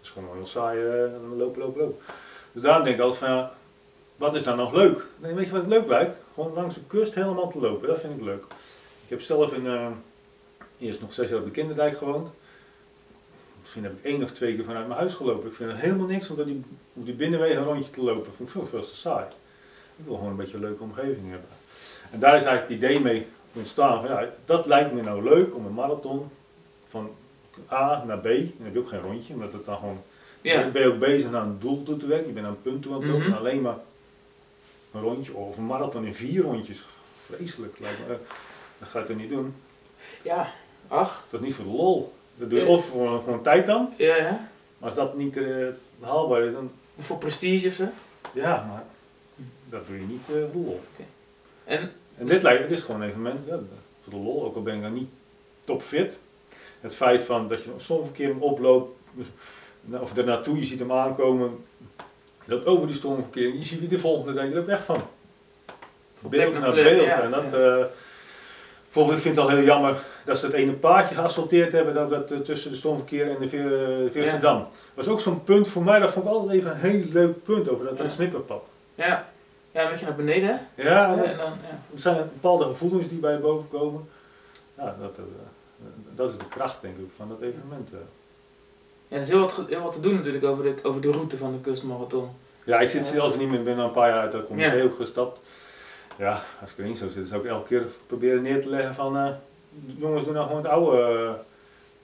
is 0.02 0.08
gewoon 0.10 0.28
heel 0.36 0.46
saai, 0.46 0.78
eh, 0.86 1.10
lopen, 1.38 1.60
lopen, 1.62 1.80
lopen. 1.80 1.98
Dus 2.52 2.62
daarom 2.62 2.84
denk 2.84 2.96
ik 2.96 3.02
altijd 3.02 3.20
van, 3.20 3.30
ja, 3.36 3.52
wat 4.20 4.34
is 4.34 4.42
dan 4.42 4.56
nog 4.56 4.72
leuk? 4.72 5.04
Nee, 5.18 5.34
weet 5.34 5.46
je 5.46 5.52
wat 5.52 5.66
leuk 5.66 5.88
lijkt? 5.88 6.16
Gewoon 6.34 6.52
langs 6.52 6.74
de 6.74 6.80
kust 6.86 7.14
helemaal 7.14 7.50
te 7.50 7.58
lopen, 7.58 7.88
dat 7.88 8.00
vind 8.00 8.16
ik 8.18 8.24
leuk. 8.24 8.44
Ik 9.04 9.08
heb 9.08 9.20
zelf 9.20 9.52
in, 9.52 9.64
uh, 9.64 9.86
eerst 10.78 11.00
nog 11.00 11.12
zes 11.12 11.30
jaar 11.30 11.38
op 11.38 11.44
de 11.44 11.50
Kinderdijk 11.50 11.96
gewoond. 11.96 12.28
Misschien 13.60 13.82
heb 13.82 13.92
ik 13.92 14.04
één 14.04 14.22
of 14.22 14.30
twee 14.30 14.54
keer 14.54 14.64
vanuit 14.64 14.86
mijn 14.86 14.98
huis 14.98 15.14
gelopen. 15.14 15.48
Ik 15.48 15.54
vind 15.54 15.70
het 15.70 15.80
helemaal 15.80 16.06
niks 16.06 16.30
om 16.30 16.44
die, 16.44 16.64
op 16.92 17.04
die 17.04 17.14
binnenwegen 17.14 17.58
een 17.58 17.64
rondje 17.64 17.90
te 17.90 18.02
lopen. 18.02 18.26
Ik 18.26 18.36
vind 18.36 18.38
het 18.38 18.50
veel, 18.50 18.66
veel 18.66 18.88
te 18.88 18.96
saai. 18.96 19.24
Ik 19.96 20.04
wil 20.04 20.14
gewoon 20.14 20.30
een 20.30 20.36
beetje 20.36 20.54
een 20.54 20.62
leuke 20.62 20.82
omgeving 20.82 21.30
hebben. 21.30 21.48
En 22.10 22.20
daar 22.20 22.36
is 22.36 22.44
eigenlijk 22.44 22.68
het 22.68 22.90
idee 22.90 23.00
mee 23.00 23.26
ontstaan. 23.52 24.00
Van, 24.00 24.10
ja, 24.10 24.28
dat 24.44 24.66
lijkt 24.66 24.92
me 24.92 25.02
nou 25.02 25.22
leuk 25.22 25.54
om 25.54 25.66
een 25.66 25.74
marathon 25.74 26.28
van 26.88 27.10
A 27.70 28.04
naar 28.06 28.18
B. 28.18 28.26
En 28.26 28.52
dan 28.56 28.64
heb 28.64 28.72
je 28.72 28.80
ook 28.80 28.88
geen 28.88 29.00
rondje, 29.00 29.32
omdat 29.32 29.52
het 29.52 29.64
dan 29.64 29.76
gewoon. 29.76 30.02
Ja. 30.40 30.68
ben 30.68 30.82
je 30.82 30.88
ook 30.88 30.98
bezig 30.98 31.30
naar 31.30 31.42
een 31.42 31.58
doel 31.60 31.82
toe 31.82 31.96
te 31.96 32.06
werken. 32.06 32.26
Je 32.26 32.32
bent 32.32 32.46
aan 32.46 32.52
een 32.52 32.62
punt 32.62 32.82
toe 32.82 32.94
aan 32.94 33.00
het 33.00 33.10
lopen. 33.10 33.28
Mhm. 33.28 33.36
Alleen 33.38 33.60
maar 33.60 33.76
een 34.92 35.00
rondje 35.00 35.34
of 35.34 35.56
een 35.56 35.66
marathon 35.66 36.04
in 36.04 36.14
vier 36.14 36.42
rondjes. 36.42 36.84
Vreselijk. 37.26 37.78
Lijkt 37.78 37.98
me, 38.08 38.16
dat 38.78 38.88
ga 38.88 38.98
je 38.98 39.06
toch 39.06 39.16
niet 39.16 39.28
doen? 39.28 39.54
Ja, 40.22 40.52
ach. 40.88 41.24
Dat 41.30 41.40
is 41.40 41.46
niet 41.46 41.56
voor 41.56 41.64
de 41.64 41.70
lol. 41.70 42.12
Dat 42.36 42.50
doe 42.50 42.58
je 42.58 42.66
of 42.66 42.86
voor, 42.86 43.22
voor 43.22 43.32
een 43.32 43.42
tijd 43.42 43.66
dan. 43.66 43.92
Ja, 43.96 44.16
ja. 44.16 44.48
Maar 44.78 44.88
als 44.88 44.94
dat 44.94 45.16
niet 45.16 45.36
uh, 45.36 45.68
haalbaar 46.00 46.42
is, 46.42 46.52
dan... 46.52 46.70
Voor 46.98 47.18
prestige 47.18 47.68
of 47.68 47.74
zo? 47.74 47.84
Ja, 48.32 48.66
maar 48.68 48.84
dat 49.68 49.86
doe 49.86 49.96
je 50.00 50.06
niet 50.06 50.28
uh, 50.30 50.36
voor 50.52 50.62
de 50.62 50.66
lol. 50.66 50.80
En? 51.64 51.92
en 52.16 52.26
dit 52.26 52.42
lijkt, 52.42 52.62
het 52.62 52.70
is 52.70 52.82
gewoon 52.82 53.00
een 53.00 53.08
evenement, 53.08 53.38
ja, 53.46 53.58
voor 54.02 54.12
de 54.12 54.18
lol, 54.18 54.44
ook 54.44 54.56
al 54.56 54.62
ben 54.62 54.74
ik 54.74 54.82
dan 54.82 54.92
niet 54.92 55.08
topfit. 55.64 56.16
Het 56.80 56.94
feit 56.94 57.22
van 57.22 57.48
dat 57.48 57.62
je 57.62 57.70
soms 57.76 58.06
een 58.06 58.12
keer 58.12 58.38
oploopt, 58.38 58.98
dus, 59.12 59.26
of 60.00 60.16
er 60.16 60.24
naartoe, 60.24 60.58
je 60.58 60.64
ziet 60.64 60.78
hem 60.78 60.92
aankomen, 60.92 61.64
je 62.50 62.56
loopt 62.56 62.68
over 62.68 62.86
die 62.86 62.96
stormverkeer, 62.96 63.54
je 63.54 63.64
ziet 63.64 63.80
wie 63.80 63.88
de 63.88 63.98
volgende 63.98 64.32
dag, 64.32 64.48
je 64.48 64.54
loopt 64.54 64.68
echt 64.68 64.84
van 64.84 65.00
beeld 66.28 66.58
naar 66.58 66.72
beeld. 66.72 67.08
en 67.08 67.30
dat, 67.30 67.44
ja. 67.50 67.58
uh, 67.58 67.84
Bijvoorbeeld, 68.84 69.16
ik 69.16 69.22
vind 69.22 69.36
het 69.36 69.44
al 69.44 69.50
heel 69.50 69.64
jammer 69.64 69.96
dat 70.24 70.38
ze 70.38 70.46
het 70.46 70.54
ene 70.54 70.72
paardje 70.72 71.14
geasfalteerd 71.14 71.72
hebben 71.72 71.94
dat, 71.94 72.10
dat, 72.10 72.30
uh, 72.30 72.38
tussen 72.38 72.70
de 72.70 72.76
stormverkeer 72.76 73.30
en 73.30 73.36
de 73.40 73.48
Veerse 74.12 74.38
Dat 74.40 74.74
was 74.94 75.08
ook 75.08 75.20
zo'n 75.20 75.44
punt 75.44 75.68
voor 75.68 75.82
mij, 75.82 75.98
dat 75.98 76.10
vond 76.10 76.26
ik 76.26 76.32
altijd 76.32 76.58
even 76.58 76.70
een 76.70 76.76
heel 76.76 77.04
leuk 77.12 77.42
punt 77.44 77.68
over 77.68 77.84
dat, 77.84 77.96
dat 77.96 78.12
snipperpad. 78.12 78.68
Ja. 78.94 79.28
ja, 79.72 79.82
een 79.82 79.90
beetje 79.90 80.06
naar 80.06 80.14
beneden. 80.14 80.60
Ja, 80.74 81.10
en 81.10 81.16
dan, 81.16 81.26
ja. 81.26 81.78
er 81.92 82.00
zijn 82.00 82.16
bepaalde 82.16 82.64
gevoelens 82.64 83.08
die 83.08 83.18
bij 83.18 83.32
je 83.32 83.38
boven 83.38 83.68
komen. 83.68 84.08
Ja, 84.76 84.96
dat, 85.00 85.18
uh, 85.18 85.24
dat 86.14 86.30
is 86.30 86.38
de 86.38 86.48
kracht 86.48 86.82
denk 86.82 86.98
ik 86.98 87.10
van 87.16 87.28
dat 87.28 87.40
evenement. 87.40 87.88
Ja, 89.10 89.16
er 89.16 89.22
is 89.22 89.28
heel 89.28 89.40
wat, 89.40 89.62
heel 89.68 89.82
wat 89.82 89.92
te 89.92 90.00
doen 90.00 90.14
natuurlijk 90.14 90.44
over 90.44 90.64
de, 90.64 90.74
over 90.82 91.00
de 91.00 91.10
route 91.10 91.36
van 91.36 91.52
de 91.52 91.60
kustmarathon. 91.60 92.28
Ja, 92.64 92.80
ik 92.80 92.88
zit 92.88 93.04
zelf 93.04 93.38
niet 93.38 93.48
meer, 93.48 93.58
ik 93.58 93.64
ben 93.64 93.78
al 93.78 93.84
een 93.84 93.92
paar 93.92 94.08
jaar 94.08 94.20
uit 94.20 94.32
de 94.32 94.44
comité 94.44 94.82
ook 94.82 94.96
gestapt. 94.96 95.38
Ja, 96.18 96.42
als 96.60 96.70
ik 96.70 96.78
erin 96.78 96.96
zou 96.96 97.10
zitten, 97.10 97.30
zou 97.30 97.42
ik 97.42 97.50
elke 97.50 97.66
keer 97.66 97.86
proberen 98.06 98.42
neer 98.42 98.62
te 98.62 98.68
leggen 98.68 98.94
van, 98.94 99.16
uh, 99.16 99.30
jongens 99.98 100.24
doen 100.24 100.34
nou 100.34 100.46
gewoon 100.46 100.62
het 100.62 100.70
oude, 100.70 101.12
uh, 101.12 101.30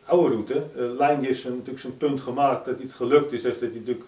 oude 0.04 0.34
route. 0.34 0.62
Uh, 0.76 0.96
Lijn 0.96 1.25
heeft 1.25 1.40
zijn, 1.40 1.52
natuurlijk 1.52 1.80
zijn 1.80 1.96
punt 1.96 2.20
gemaakt 2.20 2.64
dat 2.64 2.78
het 2.78 2.92
gelukt 2.92 3.32
is, 3.32 3.42
heeft 3.42 3.60
dat 3.60 3.70
hij 3.70 3.78
natuurlijk 3.78 4.06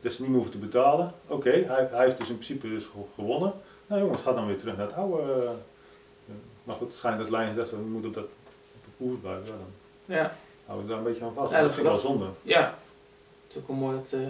dat 0.00 0.12
ze 0.12 0.20
niet 0.20 0.30
meer 0.30 0.40
hoeven 0.40 0.60
te 0.60 0.66
betalen. 0.66 1.12
Oké, 1.26 1.50
hij, 1.50 1.88
hij, 1.90 2.04
heeft 2.04 2.18
dus 2.18 2.28
in 2.28 2.34
principe 2.34 2.68
dus 2.68 2.88
gewonnen. 3.14 3.52
Nou 3.86 4.00
jongens, 4.00 4.22
ga 4.22 4.32
dan 4.32 4.46
weer 4.46 4.58
terug 4.58 4.76
naar 4.76 4.86
het 4.86 4.96
oude. 4.96 5.50
maar 6.64 6.76
goed, 6.76 6.88
het 6.88 6.96
schijnt 6.96 7.18
dat 7.18 7.30
Lijn 7.30 7.54
zegt, 7.54 7.70
we 7.70 7.76
moeten 7.76 8.08
op 8.08 8.14
dat 8.14 8.24
op 8.24 8.84
de 8.84 9.04
koers 9.04 9.20
blijven. 9.20 9.44
Ja, 9.44 9.52
dan 10.06 10.16
ja. 10.16 10.32
Houden 10.68 10.86
we 10.86 10.92
daar 10.94 11.04
een 11.04 11.12
beetje 11.12 11.24
aan 11.24 11.34
vast. 11.34 11.50
Ja, 11.50 11.60
dat 11.60 11.76
ik 11.76 11.82
wel 11.82 11.98
zonde. 11.98 12.26
Ja, 12.42 12.74
het 13.46 13.56
is 13.56 13.58
ook 13.62 13.68
wel 13.68 13.76
mooi 13.76 13.96
dat, 13.96 14.10
dat 14.10 14.20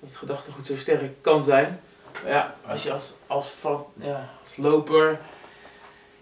het 0.00 0.16
gedachtegoed 0.16 0.66
zo 0.66 0.76
sterk 0.76 1.12
kan 1.20 1.42
zijn 1.42 1.80
ja, 2.26 2.54
als 2.66 2.82
je 2.82 2.92
als, 2.92 3.18
als, 3.26 3.48
van, 3.48 3.86
ja, 3.94 4.28
als 4.40 4.56
loper, 4.56 5.20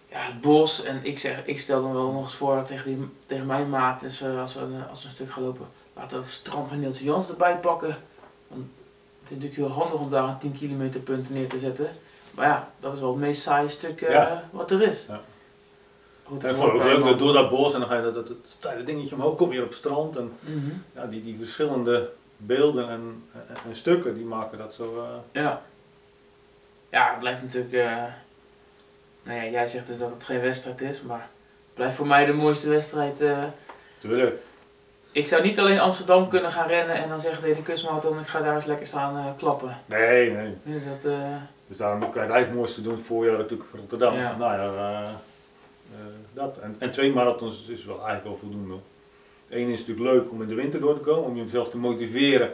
ja, 0.08 0.18
het 0.18 0.40
bos, 0.40 0.84
en 0.84 1.00
ik, 1.04 1.18
zeg, 1.18 1.46
ik 1.46 1.60
stel 1.60 1.82
dan 1.82 1.92
wel 1.92 2.12
nog 2.12 2.22
eens 2.22 2.34
voor 2.34 2.64
tegen, 2.64 2.84
die, 2.84 3.08
tegen 3.26 3.46
mijn 3.46 3.68
maat, 3.68 4.00
dus, 4.00 4.22
uh, 4.22 4.40
als, 4.40 4.54
we, 4.54 4.60
als 4.90 5.02
we 5.02 5.08
een 5.08 5.14
stuk 5.14 5.30
gaan 5.30 5.42
lopen, 5.42 5.66
laten 5.92 6.20
we 6.20 6.26
Stramp 6.26 6.70
en 6.70 6.80
Niels 6.80 7.00
Jans 7.00 7.28
erbij 7.28 7.56
pakken. 7.56 7.96
Want 8.48 8.66
het 9.20 9.30
is 9.30 9.36
natuurlijk 9.36 9.56
heel 9.56 9.70
handig 9.70 10.00
om 10.00 10.10
daar 10.10 10.28
een 10.28 10.38
10 10.38 10.52
kilometer 10.52 11.00
punt 11.00 11.30
neer 11.30 11.48
te 11.48 11.58
zetten. 11.58 11.88
Maar 12.30 12.46
ja, 12.46 12.70
dat 12.80 12.94
is 12.94 13.00
wel 13.00 13.08
het 13.08 13.18
meest 13.18 13.42
saaie 13.42 13.68
stuk 13.68 14.00
uh, 14.00 14.32
wat 14.50 14.70
er 14.70 14.82
is. 14.82 15.06
Ja. 15.06 15.20
Goed, 16.30 16.44
en 16.44 16.56
ook 16.56 17.04
leuk, 17.04 17.18
door 17.18 17.32
dat 17.32 17.50
bos 17.50 17.74
en 17.74 17.80
dan 17.80 17.88
ga 17.88 17.96
je 17.96 18.02
dat, 18.02 18.14
dat, 18.14 18.26
dat, 18.60 18.86
dingetje 18.86 19.14
omhoog, 19.14 19.36
kom 19.36 19.48
je 19.48 19.54
weer 19.54 19.62
op 19.62 19.68
het 19.68 19.78
strand. 19.78 20.16
En 20.16 20.32
mm 20.40 20.62
-hmm. 20.62 20.82
ja, 20.94 21.06
die, 21.06 21.22
die 21.22 21.36
verschillende 21.36 22.10
beelden 22.36 22.88
en, 22.88 23.24
en, 23.32 23.56
en, 23.68 23.76
stukken, 23.76 24.14
die 24.14 24.24
maken 24.24 24.58
dat 24.58 24.74
zo... 24.74 24.94
Uh, 24.96 25.42
ja 25.42 25.62
ja, 26.90 27.10
het 27.10 27.18
blijft 27.18 27.42
natuurlijk. 27.42 27.72
Uh, 27.72 28.04
nou 29.22 29.44
ja, 29.44 29.50
jij 29.50 29.66
zegt 29.66 29.86
dus 29.86 29.98
dat 29.98 30.10
het 30.10 30.24
geen 30.24 30.40
wedstrijd 30.40 30.80
is, 30.80 31.02
maar 31.02 31.28
het 31.66 31.74
blijft 31.74 31.96
voor 31.96 32.06
mij 32.06 32.24
de 32.24 32.32
mooiste 32.32 32.68
wedstrijd. 32.68 33.20
Uh, 33.20 33.38
Tuurlijk. 33.98 34.36
Ik 35.12 35.26
zou 35.26 35.42
niet 35.42 35.58
alleen 35.58 35.80
Amsterdam 35.80 36.28
kunnen 36.28 36.50
gaan 36.50 36.68
rennen 36.68 36.96
en 36.96 37.08
dan 37.08 37.20
zeggen 37.20 37.42
tegen 37.42 37.56
de 37.56 37.62
kustmarathon, 37.62 38.20
ik 38.20 38.26
ga 38.26 38.40
daar 38.40 38.54
eens 38.54 38.64
lekker 38.64 38.86
staan 38.86 39.34
klappen. 39.36 39.78
Nee, 39.86 40.30
nee. 40.30 40.56
Dus, 40.62 40.82
dat, 40.84 41.12
dus 41.66 41.76
daarom 41.76 42.00
kan 42.00 42.10
je 42.12 42.18
het 42.18 42.30
eigenlijk 42.30 42.54
mooiste 42.54 42.82
doen 42.82 42.98
voor 42.98 43.24
jou 43.24 43.36
natuurlijk 43.36 43.70
Rotterdam. 43.74 44.14
Ja. 44.14 44.36
Nou 44.36 44.52
ja, 44.52 45.02
dat. 46.32 46.58
En, 46.58 46.76
en 46.78 46.90
twee 46.90 47.12
marathons 47.12 47.68
is 47.68 47.84
wel 47.84 47.96
eigenlijk 47.96 48.24
wel 48.24 48.36
voldoende. 48.36 48.74
Eén 49.48 49.68
is 49.68 49.86
natuurlijk 49.86 50.14
leuk 50.14 50.30
om 50.30 50.42
in 50.42 50.48
de 50.48 50.54
winter 50.54 50.80
door 50.80 50.94
te 50.94 51.00
komen, 51.00 51.24
om 51.24 51.36
jezelf 51.36 51.70
te 51.70 51.78
motiveren 51.78 52.52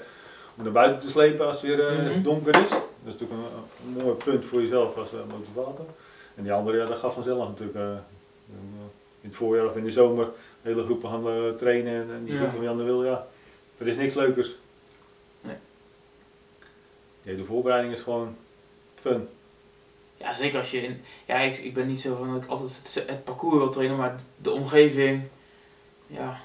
om 0.57 0.63
naar 0.63 0.73
buiten 0.73 1.01
te 1.01 1.11
slepen 1.11 1.47
als 1.47 1.63
het 1.63 1.77
weer 1.77 1.93
mm 1.93 2.23
donker 2.23 2.63
is. 2.63 2.69
Dat 2.69 3.15
is 3.15 3.21
natuurlijk 3.21 3.41
een, 3.41 3.63
een, 3.87 4.03
mooi 4.03 4.17
punt 4.17 4.45
voor 4.45 4.63
jezelf 4.63 4.97
als 4.97 5.13
uh, 5.13 5.19
motivator. 5.31 5.87
En 6.35 6.43
die 6.43 6.53
andere, 6.53 6.77
ja, 6.79 6.85
dat 6.85 6.99
gaf 6.99 7.15
vanzelf 7.15 7.49
natuurlijk. 7.49 7.79
Uh, 7.79 7.97
in 9.21 9.29
het 9.29 9.37
voorjaar 9.37 9.67
of 9.67 9.77
in 9.77 9.85
de 9.85 9.91
zomer 9.91 10.29
hele 10.63 10.83
groepen 10.83 11.11
gaan 11.11 11.57
trainen 11.57 12.11
en, 12.11 12.25
die 12.25 12.37
groep 12.37 12.51
van 12.51 12.63
Jan 12.63 12.77
de 12.77 12.83
Wil, 12.83 13.05
ja. 13.05 13.27
Er 13.79 13.89
is 13.89 13.97
niks 13.97 14.15
leukers. 14.15 14.57
Nee. 15.41 15.57
De 17.23 17.31
hele 17.31 17.45
voorbereiding 17.45 17.95
is 17.95 18.01
gewoon 18.01 18.37
fun. 18.95 19.29
Ja, 20.17 20.35
zeker 20.35 20.59
als 20.59 20.71
je 20.71 20.83
in. 20.83 21.03
Ja, 21.27 21.37
ik, 21.37 21.57
ik 21.57 21.75
ben 21.75 21.87
niet 21.87 22.01
zo 22.01 22.17
van 22.17 22.33
dat 22.33 22.43
ik 22.43 22.51
altijd 22.51 22.81
het, 22.83 23.09
het 23.09 23.25
parcours 23.25 23.57
wil 23.57 23.71
trainen, 23.71 23.97
maar 23.97 24.21
de 24.37 24.51
omgeving. 24.51 25.23
Ja, 26.07 26.41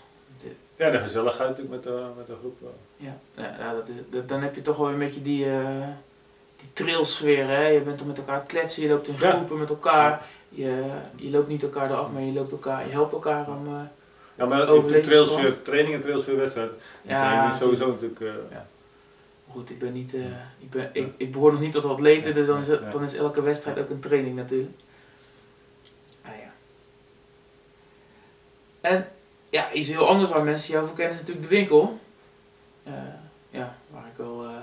ja, 0.82 0.90
de 0.90 1.00
gezelligheid 1.00 1.50
natuurlijk 1.50 1.76
met 1.76 1.84
de, 1.84 2.04
met 2.18 2.28
de 2.28 2.36
groep. 2.40 2.58
Ja, 2.98 3.20
ja 3.36 3.74
dat 3.74 3.88
is, 3.88 3.96
dan 4.28 4.42
heb 4.42 4.56
je 4.56 4.62
toch 4.62 4.78
wel 4.78 4.90
een 4.90 4.98
beetje 4.98 5.22
die, 5.22 5.46
uh, 5.46 5.88
die 6.58 6.70
trailsfeer. 6.74 7.48
Hè? 7.48 7.68
Je 7.68 7.82
bent 7.82 7.98
toch 7.98 8.08
met 8.08 8.18
elkaar 8.18 8.44
kletsen, 8.44 8.84
je 8.84 8.90
loopt 8.90 9.08
in 9.08 9.18
groepen 9.18 9.58
met 9.60 9.70
elkaar. 9.70 10.26
Je, 10.50 10.84
je 11.16 11.30
loopt 11.30 11.48
niet 11.48 11.64
elkaar 11.64 11.90
eraf, 11.90 12.12
maar 12.12 12.22
je 12.22 12.34
loopt 12.34 12.52
elkaar, 12.52 12.86
je 12.86 12.92
helpt 12.92 13.14
elkaar 13.14 13.48
om. 13.48 13.68
Uh, 13.68 13.82
ja, 14.36 14.46
maar 14.46 14.66
de 14.66 15.00
trailsfeer, 15.00 15.62
training 15.62 15.96
en 15.96 16.02
trailsfeer 16.02 16.38
wedstrijd. 16.38 16.72
Ja, 17.02 17.30
training 17.30 17.62
sowieso 17.62 17.88
natuurlijk. 17.88 18.20
Uh, 18.20 18.32
ja. 18.52 18.66
Goed, 19.52 19.70
ik 19.70 19.80
ben 19.80 19.94
niet, 19.94 20.14
ik, 20.60 20.70
ben, 20.70 20.90
ik, 20.94 21.14
ik 21.18 21.32
behoor 21.32 21.52
nog 21.52 21.62
niet 21.62 21.72
tot 21.72 21.84
wat 21.84 21.92
atleten, 21.92 22.34
dus 22.34 22.48
dan 22.48 22.60
is, 22.60 22.68
dan 22.68 23.04
is 23.04 23.16
elke 23.16 23.42
wedstrijd 23.42 23.80
ook 23.80 23.90
een 23.90 24.00
training 24.00 24.36
natuurlijk. 24.36 24.78
Ah 26.22 26.32
ja. 26.32 26.52
En 28.82 29.08
ja, 29.50 29.72
iets 29.72 29.88
heel 29.88 30.08
anders 30.08 30.30
waar 30.30 30.44
mensen 30.44 30.74
jou 30.74 30.86
voor 30.86 30.96
kennen 30.96 31.14
is 31.14 31.20
natuurlijk 31.20 31.50
de 31.50 31.56
winkel. 31.56 32.00
Uh, 32.88 32.94
ja, 33.50 33.76
waar 33.90 34.08
ik 34.08 34.18
wel, 34.18 34.44
uh, 34.44 34.58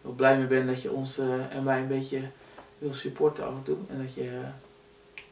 wel 0.00 0.12
blij 0.12 0.36
mee 0.36 0.46
ben 0.46 0.66
dat 0.66 0.82
je 0.82 0.92
ons 0.92 1.18
en 1.18 1.62
mij 1.62 1.80
een 1.80 1.88
beetje 1.88 2.20
wil 2.78 2.94
supporten 2.94 3.46
af 3.46 3.52
en 3.52 3.62
toe. 3.62 3.76
En 3.88 4.02
dat 4.02 4.14
je, 4.14 4.40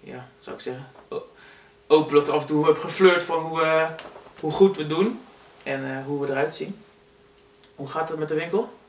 ja, 0.00 0.28
zou 0.38 0.56
ik 0.56 0.62
zeggen, 0.62 0.86
openlijk 1.86 2.28
af 2.28 2.40
en 2.40 2.46
toe 2.46 2.66
hebt 2.66 2.78
geflirt 2.78 3.22
van 3.22 3.38
hoe, 3.38 3.88
hoe 4.40 4.52
goed 4.52 4.76
we 4.76 4.86
doen 4.86 5.20
en 5.62 6.04
hoe 6.04 6.20
we 6.20 6.30
eruit 6.30 6.54
zien. 6.54 6.76
Hoe 7.74 7.86
gaat 7.86 8.08
het 8.08 8.18
met 8.18 8.28
de 8.28 8.34
winkel? 8.34 8.80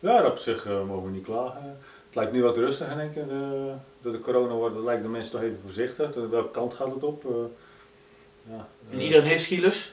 Ja, 0.00 0.26
op 0.26 0.38
zich 0.38 0.64
mogen 0.64 1.04
we 1.04 1.10
niet 1.10 1.24
klagen. 1.24 1.78
Het 2.06 2.14
lijkt 2.14 2.32
nu 2.32 2.42
wat 2.42 2.56
rustiger, 2.56 2.96
denk 2.96 3.14
ik. 3.14 3.28
De, 3.28 3.72
door 4.02 4.12
de 4.12 4.20
corona 4.20 4.54
worden, 4.54 4.84
lijkt 4.84 5.02
de 5.02 5.08
mensen 5.08 5.32
toch 5.32 5.42
even 5.42 5.60
voorzichtig. 5.62 6.14
Welke 6.30 6.50
kant 6.50 6.74
gaat 6.74 6.94
het 6.94 7.04
op? 7.04 7.24
Ja, 8.42 8.68
en 8.90 9.00
iedereen 9.00 9.24
heeft 9.24 9.42
skilers? 9.42 9.92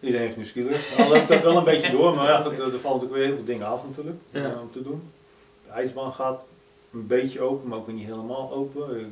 Iedereen 0.00 0.26
heeft 0.26 0.36
nu 0.36 0.46
skilers. 0.46 0.96
Al 0.98 1.08
loopt 1.08 1.28
dat 1.28 1.42
wel 1.42 1.56
een 1.56 1.64
beetje 1.64 1.90
door, 1.96 2.14
maar 2.14 2.24
ja, 2.24 2.44
er 2.44 2.52
vallen 2.52 2.72
natuurlijk 2.72 3.12
weer 3.12 3.24
heel 3.24 3.34
veel 3.34 3.44
dingen 3.44 3.66
af 3.66 3.84
natuurlijk 3.84 4.16
ja. 4.30 4.44
Eh, 4.44 4.60
om 4.60 4.72
te 4.72 4.82
doen. 4.82 5.12
De 5.66 5.72
ijsbaan 5.72 6.12
gaat 6.12 6.40
een 6.92 7.06
beetje 7.06 7.40
open, 7.40 7.68
maar 7.68 7.78
ook 7.78 7.92
niet 7.92 8.06
helemaal 8.06 8.52
open. 8.52 8.94
Er 8.94 9.06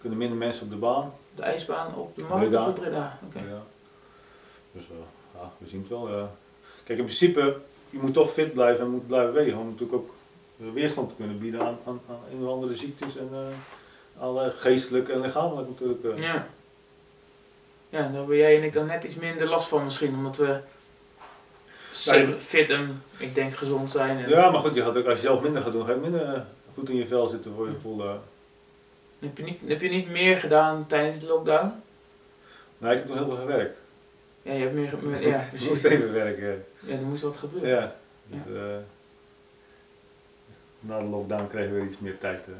kunnen 0.00 0.18
minder 0.18 0.38
mensen 0.38 0.64
op 0.64 0.70
de 0.70 0.76
baan. 0.76 1.12
De 1.34 1.42
ijsbaan 1.42 1.94
op 1.94 2.16
de 2.16 2.24
markt 2.28 2.54
of 2.54 2.66
op 2.66 2.74
Breda? 2.74 3.18
Okay. 3.28 3.42
Ja. 3.42 3.62
Dus 4.72 4.82
ja, 5.34 5.52
we 5.58 5.68
zien 5.68 5.80
het 5.80 5.88
wel. 5.88 6.30
Kijk, 6.84 6.98
in 6.98 7.04
principe, 7.04 7.56
je 7.90 7.98
moet 7.98 8.14
toch 8.14 8.32
fit 8.32 8.52
blijven 8.52 8.84
en 8.84 8.90
moet 8.90 9.06
blijven 9.06 9.32
wegen 9.32 9.58
om 9.58 9.64
natuurlijk 9.66 9.92
ook 9.92 10.14
weerstand 10.56 11.08
te 11.08 11.14
kunnen 11.16 11.38
bieden 11.38 11.60
aan, 11.60 11.78
aan, 11.86 12.00
aan 12.08 12.18
een 12.32 12.46
of 12.46 12.52
andere 12.52 12.76
ziektes 12.76 13.16
en 13.16 13.28
uh, 13.32 14.22
alle 14.22 14.52
geestelijke 14.58 15.12
en 15.12 15.20
lichamelijk 15.20 15.68
natuurlijk. 15.68 16.18
Ja. 16.22 16.46
Ja, 17.90 18.02
daar 18.02 18.12
hebben 18.12 18.36
jij 18.36 18.56
en 18.56 18.62
ik 18.62 18.72
dan 18.72 18.86
net 18.86 19.04
iets 19.04 19.14
minder 19.14 19.48
last 19.48 19.68
van 19.68 19.84
misschien, 19.84 20.14
omdat 20.14 20.36
we 20.36 20.60
fit 22.36 22.70
en 22.70 23.02
ik 23.16 23.34
denk 23.34 23.54
gezond 23.54 23.90
zijn. 23.90 24.24
En 24.24 24.28
Ja, 24.28 24.50
maar 24.50 24.60
goed, 24.60 24.74
je 24.74 24.82
had 24.82 24.96
ook, 24.96 25.06
als 25.06 25.20
je 25.20 25.26
zelf 25.26 25.42
minder 25.42 25.62
gaat 25.62 25.72
doen, 25.72 25.84
ga 25.84 25.92
je 25.92 25.98
minder 25.98 26.34
eh, 26.34 26.40
goed 26.74 26.88
in 26.88 26.96
je 26.96 27.06
vel 27.06 27.28
zitten 27.28 27.52
voor 27.54 27.68
je 27.68 27.78
voel. 27.80 28.04
eh. 28.04 28.14
heb, 29.18 29.36
je 29.38 29.42
niet, 29.42 29.60
heb 29.66 29.80
je 29.80 29.88
niet 29.88 30.08
meer 30.10 30.36
gedaan 30.36 30.86
tijdens 30.86 31.20
de 31.20 31.26
lockdown? 31.26 31.72
Nou, 32.78 32.92
ik 32.92 32.98
heb 32.98 33.08
toen 33.08 33.16
heel 33.16 33.26
veel 33.26 33.36
gewerkt. 33.36 33.76
Ja, 34.48 34.54
je 34.54 34.60
hebt 34.60 34.74
meer... 34.74 35.28
ja, 35.28 35.46
moest 35.68 35.84
even 35.84 36.12
werken. 36.12 36.64
Ja, 36.80 36.94
er 36.94 37.02
moest 37.02 37.22
wat 37.22 37.36
gebeuren. 37.36 37.68
Ja. 37.68 37.96
Dus, 38.26 38.54
eh, 38.56 38.76
na 40.80 40.98
de 40.98 41.04
lockdown 41.04 41.46
kregen 41.48 41.74
we 41.74 41.86
iets 41.86 41.98
meer 41.98 42.18
tijd. 42.18 42.46
eh. 42.46 42.52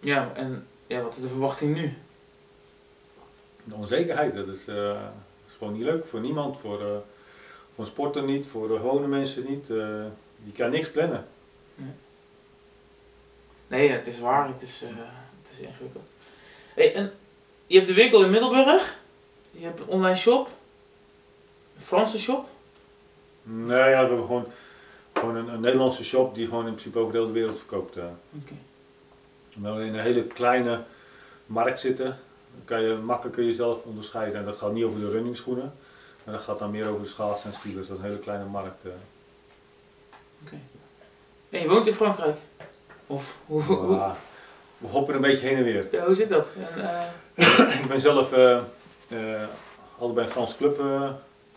Ja, 0.00 0.32
en 0.34 0.66
ja, 0.86 1.00
wat 1.02 1.16
is 1.16 1.22
de 1.22 1.28
verwachting 1.28 1.74
nu? 1.74 1.94
De 3.64 3.74
onzekerheid, 3.74 4.34
dat 4.34 4.48
is, 4.48 4.68
eh, 4.68 5.00
is 5.48 5.54
gewoon 5.58 5.72
niet 5.72 5.82
leuk 5.82 6.06
voor 6.06 6.20
niemand. 6.20 6.58
Voor, 6.58 6.78
voor 7.74 7.84
een 7.84 7.86
sporter 7.86 8.22
niet, 8.22 8.46
voor 8.46 8.68
de 8.68 8.76
gewone 8.76 9.06
mensen 9.06 9.44
niet. 9.48 9.66
je 10.44 10.52
kan 10.56 10.70
niks 10.70 10.90
plannen. 10.90 11.26
Nee, 13.66 13.88
het 13.90 14.06
is 14.06 14.18
waar. 14.18 14.48
Het 14.48 14.62
is, 14.62 14.80
het 14.80 15.52
is 15.52 15.58
ingewikkeld. 15.60 16.04
Hey, 16.74 16.94
en 16.94 17.12
je 17.66 17.74
hebt 17.76 17.88
de 17.88 17.94
winkel 17.94 18.24
in 18.24 18.30
Middelburg. 18.30 18.98
Je 19.50 19.64
hebt 19.64 19.80
een 19.80 19.86
online 19.86 20.16
shop. 20.16 20.48
Een 21.82 21.88
Franse 21.88 22.18
shop. 22.18 22.48
Nee, 23.42 23.76
ja, 23.78 23.84
we 24.02 24.06
hebben 24.08 24.26
gewoon, 24.26 24.46
gewoon 25.12 25.36
een, 25.36 25.48
een 25.48 25.60
Nederlandse 25.60 26.04
shop 26.04 26.34
die 26.34 26.46
gewoon 26.46 26.66
in 26.66 26.72
principe 26.72 26.98
over 26.98 27.12
de 27.12 27.18
hele 27.18 27.32
wereld 27.32 27.58
verkoopt. 27.58 27.96
eh. 27.96 28.04
Oké. 28.42 28.54
We 29.76 29.84
in 29.84 29.94
een 29.94 30.00
hele 30.00 30.22
kleine 30.24 30.80
markt 31.46 31.80
zitten, 31.80 32.04
dan 32.06 32.64
kan 32.64 32.82
je 32.82 32.94
makkelijk 32.94 33.36
jezelf 33.36 33.82
onderscheiden. 33.84 34.38
En 34.38 34.44
dat 34.44 34.56
gaat 34.56 34.72
niet 34.72 34.84
over 34.84 35.00
de 35.00 35.10
runningschoenen, 35.10 35.72
maar 36.24 36.34
dat 36.34 36.44
gaat 36.44 36.58
dan 36.58 36.70
meer 36.70 36.88
over 36.88 37.02
de 37.02 37.08
schaatsen 37.08 37.50
en 37.50 37.56
skilers. 37.58 37.88
Dat 37.88 37.96
is 37.96 38.02
een 38.02 38.08
hele 38.08 38.22
kleine 38.22 38.44
markt. 38.44 38.84
eh. 38.84 38.90
En 41.50 41.60
je 41.60 41.68
woont 41.68 41.86
in 41.86 41.94
Frankrijk. 41.94 42.36
Of 43.06 43.38
hoe, 43.46 43.62
Ja, 43.90 44.16
we 44.78 44.86
hoppen 44.86 45.14
een 45.14 45.20
beetje 45.20 45.46
heen 45.46 45.56
en 45.56 45.64
weer. 45.64 45.86
ja, 45.92 46.04
hoe 46.04 46.14
zit 46.14 46.28
dat? 46.28 46.48
En, 46.74 46.90
eh, 46.90 47.80
Ik 47.82 47.88
ben 47.88 48.00
zelf 48.00 48.32
eh, 48.32 48.58
altijd 49.98 50.14
bij 50.14 50.24
een 50.24 50.30
Frans 50.30 50.56
club 50.56 50.80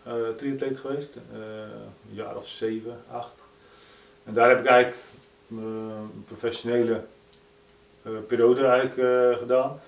eh 0.06 0.28
eh, 0.28 0.36
triatleet 0.36 0.78
geweest, 0.78 1.16
eh, 1.16 1.40
een 2.10 2.16
jaar 2.16 2.36
of 2.36 2.48
zeven, 2.48 2.98
acht. 3.12 3.34
En 4.24 4.34
daar 4.34 4.50
heb 4.50 4.60
ik 4.60 4.66
eigenlijk 4.66 5.02
een 5.50 6.24
professionele 6.26 7.04
eh, 8.02 8.12
periode 8.28 8.66
eigenlijk 8.66 9.40
gedaan. 9.40 9.80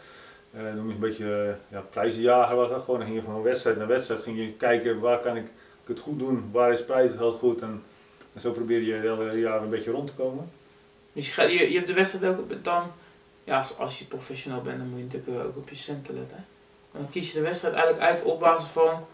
Eh 0.51 0.73
noem 0.75 0.89
een 0.89 0.99
beetje 0.99 1.55
ja, 1.69 1.79
prijzenjager 1.79 2.55
was 2.55 2.69
dat 2.69 2.83
gewoon. 2.83 3.01
Ging 3.01 3.15
je 3.15 3.21
van 3.21 3.41
wedstrijd 3.41 3.77
naar 3.77 3.87
wedstrijd, 3.87 4.21
ging 4.21 4.37
je 4.37 4.51
kijken 4.51 4.99
waar 4.99 5.19
kan 5.19 5.35
ik 5.35 5.45
het 5.85 5.99
goed 5.99 6.19
doen, 6.19 6.49
waar 6.51 6.71
is 6.71 6.85
prijzengeld 6.85 7.37
goed. 7.37 7.61
En, 7.61 7.83
en 8.33 8.41
zo 8.41 8.51
probeer 8.51 8.81
je 8.81 8.93
het 8.93 9.03
hele 9.03 9.39
jaar 9.39 9.61
een 9.61 9.69
beetje 9.69 9.91
rond 9.91 10.07
te 10.07 10.13
komen. 10.13 10.51
dus 11.13 11.25
je, 11.25 11.33
gaat, 11.33 11.51
je, 11.51 11.57
hebt 11.57 11.87
de 11.87 11.93
wedstrijd 11.93 12.37
ook 12.37 12.63
dan... 12.63 12.91
Ja, 13.43 13.57
als, 13.57 13.77
als 13.77 13.99
je 13.99 14.05
professioneel 14.05 14.61
bent, 14.61 14.77
dan 14.77 14.87
moet 14.87 14.97
je 14.97 15.03
natuurlijk 15.03 15.45
ook 15.45 15.57
op 15.57 15.69
je 15.69 15.75
centen 15.75 16.13
letten. 16.13 16.45
En 16.91 16.99
dan 16.99 17.09
kies 17.09 17.31
je 17.31 17.37
de 17.37 17.43
wedstrijd 17.43 17.73
eigenlijk 17.73 18.05
uit 18.05 18.23
op 18.23 18.39
basis 18.39 18.67
van 18.67 19.05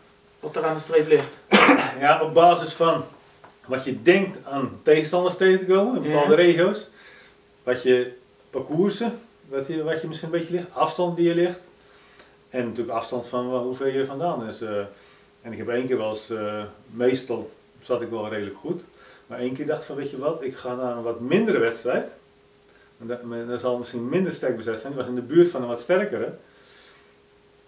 wat 0.44 0.56
er 0.56 0.66
aan 0.66 0.74
de 0.76 0.80
streep 0.82 1.08
ligt. 1.08 1.34
Ja, 2.00 2.22
op 2.22 2.34
basis 2.34 2.74
van 2.74 3.04
wat 3.66 3.84
je 3.86 4.02
denkt 4.02 4.38
aan 4.46 4.80
tegenstanders 4.84 5.38
tegen 5.38 5.60
te 5.60 5.66
komen 5.66 5.96
in 5.96 6.12
bepaalde 6.12 6.30
Ja. 6.36 6.36
regio's. 6.42 6.88
Wat 7.64 7.84
je 7.84 8.14
parcoursen, 8.50 9.20
wat 9.50 9.68
je, 9.68 9.84
wat 9.84 10.02
je 10.02 10.08
misschien 10.08 10.34
een 10.34 10.40
beetje 10.40 10.54
ligt, 10.54 10.68
afstand 10.74 11.16
die 11.16 11.28
je 11.28 11.36
ligt. 11.36 11.60
En 12.50 12.66
natuurlijk 12.66 12.98
afstand 12.98 13.28
van 13.28 13.50
wa- 13.50 13.60
hoe 13.60 13.76
ver 13.76 13.94
je 13.98 14.06
vandaan 14.06 14.48
is. 14.50 14.62
eh. 14.62 14.78
en 15.42 15.52
ik 15.52 15.58
heb 15.58 15.70
één 15.70 15.88
keer 15.88 15.98
wel 15.98 16.10
eens, 16.10 16.30
eh, 16.30 16.64
meestal 16.90 17.52
zat 17.82 18.02
ik 18.02 18.10
wel 18.10 18.30
redelijk 18.30 18.58
goed. 18.58 18.82
Maar 19.28 19.40
één 19.40 19.54
keer 19.54 19.66
dacht 19.66 19.80
ik 19.80 19.86
van, 19.86 19.96
weet 19.96 20.10
je 20.10 20.18
wat, 20.18 20.42
ik 20.44 20.56
ga 20.58 20.76
naar 20.76 20.98
een 20.98 21.04
wat 21.04 21.20
mindere 21.20 21.58
wedstrijd. 21.58 22.12
En 23.00 23.08
dat, 23.48 23.60
zal 23.60 23.78
misschien 23.78 24.10
minder 24.10 24.32
sterk 24.32 24.58
bezet 24.58 24.80
zijn. 24.80 24.94
Die 24.94 25.02
was 25.02 25.10
in 25.10 25.16
de 25.16 25.22
buurt 25.22 25.50
van 25.50 25.62
een 25.62 25.68
wat 25.68 25.82
sterkere. 25.82 26.34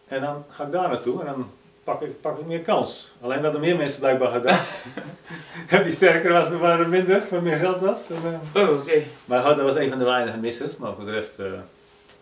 En 0.07 0.21
dan 0.21 0.45
ga 0.49 0.63
ik 0.65 0.71
daar 0.71 0.87
naartoe 0.89 1.19
en 1.19 1.25
dan 1.25 1.49
pak 1.85 2.01
ik, 2.01 2.21
pak 2.21 2.39
ik 2.39 2.45
meer 2.45 2.61
kans. 2.61 3.11
Alleen 3.21 3.41
dat 3.41 3.53
er 3.53 3.59
meer 3.59 3.77
mensen 3.77 3.99
blijkbaar 3.99 4.31
gedaan. 4.31 4.59
die 5.83 5.91
sterker 5.91 6.31
was, 6.33 6.49
maar 6.49 6.59
waar 6.59 6.79
er 6.79 6.89
minder, 6.89 7.23
wat 7.29 7.41
meer 7.41 7.57
geld 7.57 7.81
was. 7.81 8.09
En, 8.09 8.39
eh, 8.53 8.61
Oh, 8.63 8.79
oké. 8.79 9.03
maar 9.25 9.43
dat 9.43 9.59
was 9.61 9.75
een 9.75 9.89
van 9.89 9.99
de 9.99 10.05
weinige 10.05 10.37
missers, 10.37 10.77
maar 10.77 10.93
voor 10.93 11.05
de 11.05 11.11
rest, 11.11 11.39
eh 11.39 11.45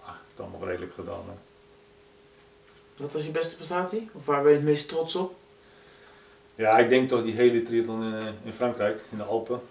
ah, 0.03 0.09
het 0.31 0.39
allemaal 0.39 0.67
redelijk 0.67 0.93
gedaan. 0.93 1.23
hè. 1.25 1.33
Wat 3.03 3.13
was 3.13 3.25
je 3.25 3.31
beste 3.31 3.55
prestatie? 3.55 4.09
Of 4.13 4.25
waar 4.25 4.41
ben 4.41 4.51
je 4.51 4.57
het 4.57 4.65
meest 4.65 4.87
trots 4.89 5.15
op? 5.15 5.35
Ja, 6.55 6.77
ik 6.77 6.89
denk 6.89 7.09
toch 7.09 7.23
die 7.23 7.33
hele 7.35 7.63
triathlon 7.63 8.03
in, 8.03 8.19
eh, 8.19 8.25
in 8.43 8.53
Frankrijk, 8.53 8.99
in 9.11 9.17
de 9.17 9.23
Alpen. 9.23 9.61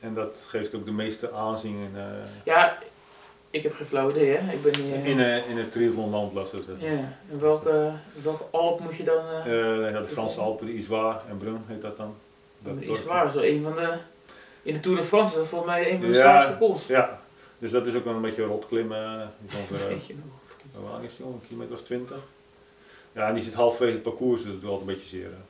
En 0.00 0.14
dat 0.14 0.44
geeft 0.48 0.74
ook 0.74 0.84
de 0.84 0.90
meeste 0.92 1.32
aanzien 1.32 1.94
Ja, 2.44 2.78
ik 3.50 3.62
heb 3.62 3.74
geen 3.74 3.86
flauw 3.86 4.10
idee, 4.10 4.36
hè. 4.36 4.52
Ik 4.52 4.62
ben 4.62 4.72
niet... 4.84 5.04
in, 5.04 5.20
eh, 5.20 5.50
in 5.50 5.56
het 5.56 5.72
triathlonland, 5.72 6.32
zeggen. 6.50 6.76
Ja, 6.78 7.12
en 7.30 7.40
welke, 7.40 7.92
welke 8.22 8.44
Alp 8.50 8.80
moet 8.80 8.96
je 8.96 9.02
dan... 9.04 9.24
eh 9.44 9.84
Eh, 9.84 9.90
ja, 9.90 10.00
de 10.00 10.08
Franse 10.08 10.40
Alpen, 10.40 10.66
de 10.66 10.74
Issoire 10.74 11.18
en 11.28 11.36
Brun 11.38 11.62
heet 11.66 11.82
dat 11.82 11.96
dan. 11.96 12.14
Dat 12.58 12.74
dat 12.86 12.96
is 12.96 13.32
zo 13.32 13.40
een 13.40 13.62
van 13.62 13.74
de... 13.74 13.92
In 14.62 14.74
de 14.74 14.80
Tour 14.80 14.96
de 14.98 15.04
France 15.04 15.30
is 15.32 15.36
dat 15.36 15.46
volgens 15.46 15.70
mij 15.70 15.90
een 15.92 16.00
van 16.00 16.10
de 16.10 16.16
Ja. 16.16 16.22
zwaarste 16.22 16.56
kools. 16.58 16.86
Ja, 16.86 17.20
dus 17.58 17.70
dat 17.70 17.86
is 17.86 17.94
ook 17.94 18.04
wel 18.04 18.14
een 18.14 18.20
beetje 18.20 18.44
rot 18.44 18.66
klimmen. 18.66 19.32
Die 19.40 19.58
komt, 19.58 19.82
Weet 19.88 20.06
je 20.06 20.14
nog. 20.14 20.34
Hoe 20.80 20.90
lang 20.90 21.04
is 21.04 21.16
die? 21.16 21.26
Een 21.26 21.40
kilometer 21.48 21.74
of 21.74 21.82
20? 21.82 22.16
Ja, 23.12 23.28
en 23.28 23.34
die 23.34 23.42
zit 23.42 23.54
halverwege 23.54 23.92
het 23.92 24.02
parcours, 24.02 24.42
dus 24.42 24.52
dat 24.52 24.60
doet 24.60 24.70
altijd 24.70 24.88
een 24.88 24.94
beetje 24.94 25.08
zeer. 25.16 25.24
hè. 25.24 25.42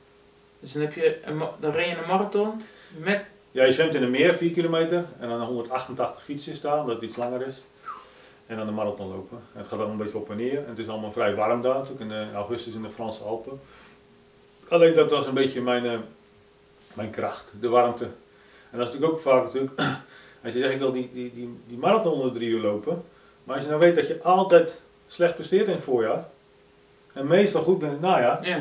Dus 0.59 0.71
dan, 0.71 0.81
heb 0.81 0.93
je 0.93 1.19
een, 1.25 1.41
dan 1.59 1.71
ren 1.71 1.87
je 1.89 1.97
een 1.97 2.07
marathon 2.07 2.61
met... 2.97 3.21
Ja, 3.51 3.63
je 3.63 3.71
zwemt 3.73 3.95
in 3.95 4.03
een 4.03 4.11
meer, 4.11 4.33
4 4.35 4.51
kilometer, 4.51 5.05
en 5.19 5.29
dan 5.29 5.41
188 5.41 6.23
fietsen 6.23 6.55
staan, 6.55 6.85
dat 6.87 6.95
het 6.95 7.09
iets 7.09 7.17
langer 7.17 7.47
is. 7.47 7.55
En 8.47 8.57
dan 8.57 8.65
de 8.65 8.71
marathon 8.71 9.07
lopen. 9.07 9.37
En 9.53 9.59
het 9.59 9.67
gaat 9.67 9.79
allemaal 9.79 9.91
een 9.91 10.03
beetje 10.03 10.17
op 10.17 10.29
en 10.29 10.37
neer. 10.37 10.57
En 10.57 10.69
het 10.69 10.79
is 10.79 10.87
allemaal 10.87 11.11
vrij 11.11 11.35
warm 11.35 11.61
daar, 11.61 11.73
natuurlijk 11.73 12.01
in 12.01 12.11
eh, 12.11 12.33
augustus 12.33 12.73
in 12.73 12.81
de 12.81 12.89
Franse 12.89 13.23
Alpen. 13.23 13.59
Alleen 14.67 14.93
dat 14.93 15.11
was 15.11 15.27
een 15.27 15.33
beetje 15.33 15.61
mijn, 15.61 15.85
eh, 15.85 15.99
mijn 16.93 17.09
kracht, 17.09 17.51
de 17.59 17.67
warmte. 17.67 18.03
En 18.71 18.77
dat 18.77 18.87
is 18.87 18.93
natuurlijk 18.93 19.11
ook 19.11 19.19
vaak 19.19 19.43
natuurlijk, 19.43 19.79
als 20.43 20.53
je 20.53 20.59
zegt 20.59 20.73
ik 20.73 20.79
wil 20.79 20.91
die, 20.91 21.09
die, 21.13 21.33
die, 21.33 21.59
die 21.67 21.77
marathon 21.77 22.13
onder 22.13 22.33
drie 22.33 22.49
uur 22.49 22.61
lopen. 22.61 23.03
Maar 23.43 23.55
als 23.55 23.63
je 23.63 23.69
nou 23.69 23.81
weet 23.81 23.95
dat 23.95 24.07
je 24.07 24.23
altijd 24.23 24.81
slecht 25.07 25.35
presteert 25.35 25.67
in 25.67 25.73
het 25.73 25.83
voorjaar, 25.83 26.27
en 27.13 27.27
meestal 27.27 27.63
goed 27.63 27.79
bent 27.79 27.91
in 27.91 27.97
het 27.97 28.07
najaar, 28.07 28.47
Ja, 28.47 28.55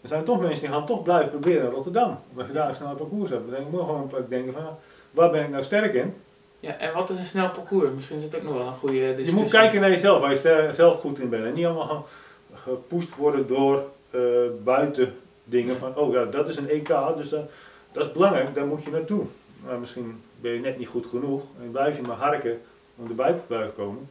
er 0.00 0.08
zijn 0.08 0.24
toch 0.24 0.40
mensen 0.40 0.60
die 0.60 0.68
gaan 0.68 0.86
toch 0.86 1.02
blijven 1.02 1.30
proberen 1.30 1.64
in 1.64 1.70
Rotterdam. 1.70 2.18
Omdat 2.30 2.46
je 2.46 2.52
daar 2.52 2.68
een 2.68 2.74
snel 2.74 2.94
parcours 2.94 3.30
hebt. 3.30 3.42
Dan 3.42 3.50
denk 3.50 3.66
ik, 3.66 3.78
gewoon 3.78 4.10
denken 4.28 4.52
van, 4.52 4.78
waar 5.10 5.30
ben 5.30 5.44
ik 5.44 5.50
nou 5.50 5.62
sterk 5.62 5.94
in? 5.94 6.14
Ja, 6.60 6.76
en 6.76 6.92
wat 6.92 7.10
is 7.10 7.18
een 7.18 7.24
snel 7.24 7.50
parcours? 7.50 7.90
Misschien 7.94 8.16
is 8.16 8.22
het 8.22 8.36
ook 8.36 8.42
nog 8.42 8.54
wel 8.54 8.66
een 8.66 8.72
goede 8.72 9.00
discussie. 9.00 9.34
Je 9.34 9.40
moet 9.40 9.50
kijken 9.50 9.80
naar 9.80 9.90
jezelf, 9.90 10.20
waar 10.20 10.30
je 10.30 10.70
zelf 10.74 11.00
goed 11.00 11.18
in 11.18 11.28
bent. 11.28 11.44
En 11.44 11.54
niet 11.54 11.64
allemaal 11.64 12.08
gepusht 12.54 13.16
worden 13.16 13.46
door 13.46 13.84
eh, 14.10 14.20
buiten 14.64 15.14
dingen 15.44 15.76
van, 15.76 15.96
oh 15.96 16.12
ja, 16.12 16.24
dat 16.24 16.48
is 16.48 16.56
een 16.56 16.68
EK, 16.68 16.92
dus 17.16 17.28
dat, 17.28 17.50
dat 17.92 18.06
is 18.06 18.12
belangrijk, 18.12 18.54
daar 18.54 18.66
moet 18.66 18.84
je 18.84 18.90
naartoe. 18.90 19.24
Maar 19.64 19.78
misschien 19.78 20.22
ben 20.40 20.52
je 20.52 20.60
net 20.60 20.78
niet 20.78 20.88
goed 20.88 21.06
genoeg 21.06 21.42
en 21.62 21.70
blijf 21.70 21.96
je 21.96 22.02
maar 22.02 22.16
harken 22.16 22.60
om 22.96 23.08
erbij 23.08 23.32
te 23.32 23.42
blijven 23.46 23.74
komen. 23.74 24.08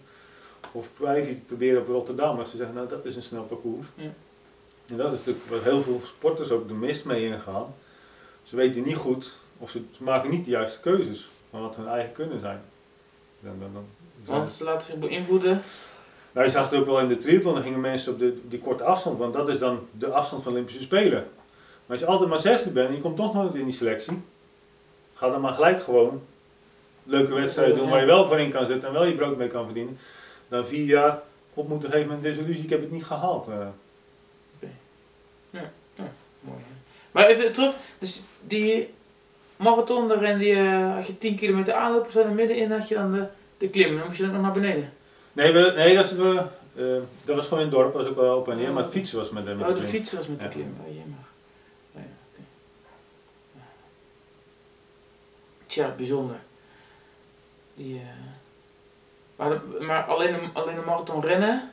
Of 0.71 0.88
blijf 0.97 1.27
je 1.27 1.35
proberen 1.35 1.81
op 1.81 1.88
Rotterdam, 1.88 2.39
als 2.39 2.49
ze 2.49 2.57
zeggen, 2.57 2.75
nou 2.75 2.88
dat 2.88 3.05
is 3.05 3.15
een 3.15 3.21
snel 3.21 3.43
parcours. 3.43 3.88
Ja. 3.95 4.13
En 4.88 4.97
dat 4.97 5.12
is 5.12 5.17
natuurlijk 5.17 5.45
wat 5.49 5.63
heel 5.63 5.81
veel 5.81 6.01
sporters 6.05 6.51
ook 6.51 6.67
de 6.67 6.73
mist 6.73 7.05
mee 7.05 7.25
ingaan. 7.25 7.75
Ze 8.43 8.55
weten 8.55 8.83
niet 8.83 8.95
goed, 8.95 9.35
of 9.57 9.69
ze, 9.69 9.81
ze 9.91 10.03
maken 10.03 10.29
niet 10.29 10.45
de 10.45 10.51
juiste 10.51 10.79
keuzes 10.79 11.29
van 11.49 11.62
wat 11.62 11.75
hun 11.75 11.88
eigen 11.88 12.12
kunnen 12.12 12.39
zijn. 12.39 12.62
Dan, 13.39 13.53
dan, 13.59 13.69
dan, 13.73 13.85
Want 14.25 14.49
ze 14.49 14.63
laten 14.63 14.85
zich 14.88 14.95
beïnvloeden. 14.99 15.62
nou, 16.31 16.45
je 16.45 16.51
zag 16.51 16.69
het 16.69 16.79
ook 16.79 16.85
wel 16.85 16.99
in 16.99 17.07
de 17.07 17.17
triathlon, 17.17 17.53
dan 17.53 17.63
gingen 17.63 17.79
mensen 17.81 18.13
op 18.13 18.19
de, 18.19 18.41
die 18.47 18.59
korte 18.59 18.83
afstand, 18.83 19.17
want 19.17 19.33
dat 19.33 19.49
is 19.49 19.59
dan 19.59 19.88
de 19.91 20.07
afstand 20.07 20.43
van 20.43 20.51
de 20.51 20.57
Olympische 20.57 20.83
Spelen. 20.83 21.27
Maar 21.85 21.97
als 21.97 21.99
je 21.99 22.05
altijd 22.05 22.29
maar 22.29 22.39
zesde 22.39 22.69
bent 22.69 22.88
en 22.89 22.95
je 22.95 23.01
komt 23.01 23.15
toch 23.15 23.33
nooit 23.33 23.55
in 23.55 23.65
die 23.65 23.73
selectie, 23.73 24.21
ga 25.13 25.29
dan 25.29 25.41
maar 25.41 25.53
gelijk 25.53 25.83
gewoon 25.83 26.21
leuke 27.03 27.33
wedstrijden 27.33 27.75
doen 27.75 27.89
waar 27.89 27.99
je 27.99 28.05
wel 28.05 28.27
voor 28.27 28.39
in 28.39 28.51
kan 28.51 28.67
zetten 28.67 28.88
en 28.88 28.93
wel 28.93 29.03
je 29.05 29.15
brood 29.15 29.38
mee 29.38 29.47
kan 29.47 29.65
verdienen. 29.65 29.97
Dan 30.47 30.67
vier 30.67 30.85
jaar 30.85 31.21
op 31.53 31.67
moeten 31.67 31.89
geven 31.89 32.07
met 32.07 32.21
desillusie, 32.21 32.63
ik 32.63 32.69
heb 32.69 32.81
het 32.81 32.91
niet 32.91 33.05
gehaald. 33.05 33.47
eh. 33.47 33.67
Mooi. 36.39 36.57
hè. 36.67 36.79
Maar 37.12 37.27
even 37.27 37.51
terug, 37.51 37.75
dus 37.99 38.21
die 38.41 38.93
marathon, 39.59 40.07
daar 40.07 40.19
rende 40.19 40.45
je, 40.45 40.91
had 40.95 41.07
je 41.07 41.17
10 41.17 41.35
kilometer 41.35 41.73
aanlopen, 41.73 42.11
zo 42.11 42.23
naar 42.23 42.31
middenin 42.33 42.71
had 42.71 42.87
je 42.87 42.95
dan 42.95 43.11
de, 43.11 43.25
de 43.57 43.69
klim. 43.69 43.97
Dan 43.97 44.05
moest 44.05 44.17
je 44.17 44.23
dan 44.23 44.33
nog 44.33 44.41
naar 44.41 44.51
beneden. 44.51 44.93
Nee, 45.33 45.51
we, 45.51 45.73
nee 45.75 45.95
dat, 45.95 46.05
is, 46.05 46.11
we, 46.11 46.41
eh, 46.75 46.85
dat 47.25 47.35
was 47.35 47.43
gewoon 47.47 47.59
in 47.63 47.69
het 47.69 47.75
dorp, 47.75 47.93
dat 47.93 48.01
was 48.01 48.11
ook 48.11 48.17
wel 48.17 48.37
op 48.37 48.47
en 48.49 48.57
neer, 48.57 48.71
maar 48.71 48.83
het 48.83 48.91
fietsen 48.91 49.17
was 49.17 49.29
met, 49.29 49.45
met 49.57 49.67
Oh, 49.69 49.75
de 49.75 49.81
fiets 49.81 50.13
was 50.13 50.27
met 50.27 50.37
de 50.39 50.45
Ja. 50.45 50.51
klim. 50.51 50.75
Oh, 50.81 50.87
jemig. 50.87 51.03
Oh, 51.95 52.01
ja. 52.01 52.01
Ja. 53.55 53.61
Tja, 55.65 55.93
bijzonder. 55.97 56.35
Die, 57.73 57.95
eh, 57.99 58.01
maar, 59.35 59.49
de- 59.49 59.77
maar 59.85 60.03
alleen, 60.03 60.33
een, 60.33 60.49
alleen 60.53 60.77
een 60.77 60.85
marathon 60.85 61.21
rennen? 61.25 61.71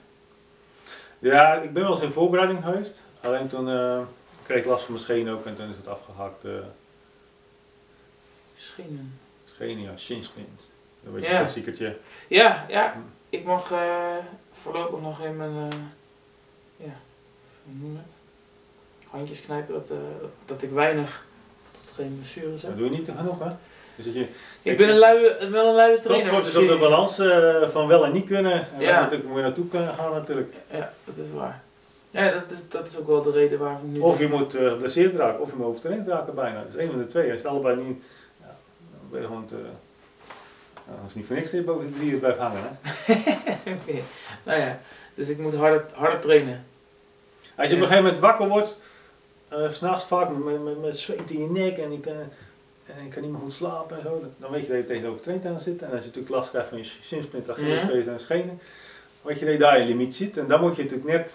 Ja, 1.18 1.54
ik 1.54 1.72
ben 1.72 1.82
wel 1.82 1.92
eens 1.92 2.02
in 2.02 2.10
voorbereiding 2.12 2.64
geweest. 2.64 2.94
Alleen 3.20 3.48
toen 3.48 3.68
eh, 3.70 3.98
kreeg 4.42 4.58
ik 4.58 4.64
last 4.66 4.84
van 4.84 4.92
mijn 4.94 5.04
scheen 5.04 5.30
ook 5.30 5.46
en 5.46 5.56
toen 5.56 5.70
is 5.70 5.76
het 5.76 5.88
afgehakt. 5.88 6.44
Schenen. 8.56 9.18
Ja, 9.58 9.96
shinsprint. 9.96 10.60
Dat 11.00 11.12
weet 11.12 11.22
je, 11.22 11.28
Ja. 11.28 11.34
een 11.34 11.40
klassiekertje. 11.40 11.96
Ja, 12.28 12.64
ja. 12.68 12.94
Ik 13.28 13.44
mag 13.44 13.70
eh, 13.70 13.78
voorlopig 14.52 15.00
nog 15.00 15.20
in 15.24 15.36
mijn, 15.36 15.50
eh, 15.70 15.78
ja, 16.86 16.92
noem 17.64 17.92
je 17.92 17.98
het? 17.98 18.12
Handjes 19.10 19.40
knijpen 19.40 19.74
dat, 19.74 19.90
eh, 19.90 19.96
dat, 20.44 20.62
ik 20.62 20.70
weinig 20.70 21.24
tot 21.84 21.94
geen 21.94 22.16
blessures 22.18 22.62
heb. 22.62 22.70
Dat 22.70 22.78
doe 22.80 22.90
je 22.90 22.96
niet 22.96 23.04
te 23.04 23.12
genoeg, 23.16 23.38
hè? 23.38 23.48
Dus 23.96 24.04
dat 24.04 24.14
je, 24.14 24.26
Ik 24.62 24.76
ben 24.76 24.88
een 24.88 24.98
luie, 24.98 25.50
wel 25.50 25.68
een 25.68 25.74
luie 25.74 25.98
trainer. 25.98 26.30
Topsport 26.32 26.64
is 26.64 26.70
op 26.70 26.78
de 26.78 26.84
balans 26.84 27.14
van 27.72 27.86
wel 27.86 28.04
en 28.04 28.12
niet 28.12 28.26
kunnen. 28.26 28.52
En 28.52 28.80
Ja. 28.80 28.92
waar 28.92 29.00
natuurlijk 29.02 29.28
moet 29.28 29.36
je 29.38 29.42
naartoe 29.42 29.68
kunnen 29.68 29.94
gaan 29.94 30.10
natuurlijk. 30.12 30.54
Ja, 30.70 30.92
dat 31.04 31.16
is 31.16 31.30
waar. 31.34 31.62
Ja, 32.10 32.30
dat 32.30 32.50
is, 32.50 32.68
dat 32.68 32.88
is 32.88 32.98
ook 32.98 33.06
wel 33.06 33.22
de 33.22 33.30
reden 33.30 33.58
waarom 33.58 33.92
nu... 33.92 34.00
Of 34.00 34.18
je 34.18 34.28
moet 34.28 34.52
geblesseerd 34.54 35.14
raken, 35.14 35.40
of 35.40 35.50
je 35.50 35.56
moet 35.56 35.66
overtraind 35.66 36.08
raken 36.08 36.34
bijna. 36.34 36.58
Dat 36.62 36.68
is 36.68 36.76
één 36.76 36.90
van 36.90 36.98
de 36.98 37.06
twee. 37.06 37.30
Als 37.32 37.42
het 37.42 37.50
allebei 37.50 37.76
niet, 37.82 38.02
ben 39.10 39.20
je 39.20 39.26
gewoon 39.26 39.46
te... 39.46 39.54
Nou, 40.86 40.98
dat 41.00 41.08
is 41.08 41.14
niet 41.14 41.26
voor 41.26 41.36
niks 41.36 41.50
dat 41.50 41.60
je 41.60 41.66
boven 41.66 41.92
de 41.92 41.98
drieën 41.98 42.18
blijft 42.18 42.38
hangen, 42.38 42.60
hè? 42.62 42.68
Nou 44.44 44.60
ja, 44.60 44.78
dus 45.14 45.28
ik 45.28 45.38
moet 45.38 45.54
harder, 45.54 45.84
harder 45.92 46.20
trainen. 46.20 46.64
Als 47.56 47.68
je 47.68 47.74
op 47.74 47.80
een 47.80 47.86
gegeven 47.86 48.02
moment 48.04 48.18
wakker 48.18 48.48
wordt, 48.48 48.76
eh, 49.48 49.70
's 49.70 49.76
s'nachts 49.76 50.04
vaak 50.04 50.28
met, 50.30 50.64
met, 50.64 50.80
met 50.80 50.98
zweet 50.98 51.30
in 51.30 51.40
je 51.40 51.50
nek 51.50 51.78
en 51.78 51.92
je, 51.92 52.00
kan, 52.00 52.12
en 52.96 53.04
je 53.04 53.08
kan 53.10 53.22
niet 53.22 53.30
meer 53.30 53.40
goed 53.40 53.54
slapen 53.54 53.96
en 53.96 54.02
zo, 54.02 54.24
dan 54.38 54.50
weet 54.50 54.62
je 54.66 54.68
dat 54.68 54.76
je 54.76 54.84
tegen 54.84 55.02
de 55.02 55.08
overtraind 55.08 55.46
aan 55.46 55.60
zit. 55.60 55.82
En 55.82 55.90
als 55.90 56.00
je 56.00 56.06
natuurlijk 56.06 56.34
last 56.34 56.50
krijgt 56.50 56.68
van 56.68 56.78
je 56.78 56.84
shinsplint, 56.84 57.50
Achillespees 57.50 58.06
en 58.06 58.20
schenen, 58.20 58.60
weet 59.22 59.38
je 59.38 59.44
dat 59.44 59.54
je 59.54 59.60
daar 59.60 59.78
je 59.78 59.84
limiet 59.86 60.16
zit. 60.16 60.36
En 60.38 60.46
dan 60.46 60.60
moet 60.60 60.76
je 60.76 60.82
natuurlijk 60.82 61.08
net... 61.10 61.34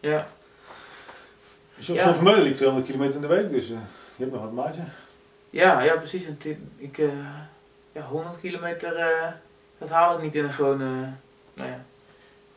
Ja, 0.00 0.26
Zo'n 1.78 1.94
Ja. 1.96 2.04
zo 2.04 2.12
Vermeulen 2.12 2.42
liep 2.42 2.56
200 2.56 2.86
kilometer 2.90 3.14
in 3.14 3.20
de 3.20 3.26
week, 3.26 3.50
dus 3.50 3.64
eh, 3.64 3.76
je 4.16 4.22
hebt 4.22 4.32
nog 4.32 4.42
wat 4.42 4.52
marge. 4.52 4.80
Ja, 5.50 5.82
ja 5.82 5.96
precies. 5.96 6.28
Ik, 6.76 6.98
eh, 6.98 7.08
ja, 7.92 8.02
100 8.02 8.40
kilometer, 8.40 8.96
eh, 8.96 9.32
dat 9.78 9.88
haal 9.88 10.16
ik 10.16 10.22
niet 10.22 10.34
in 10.34 10.44
een 10.44 10.52
gewone... 10.52 11.12
nou 11.54 11.68
ja, 11.68 11.84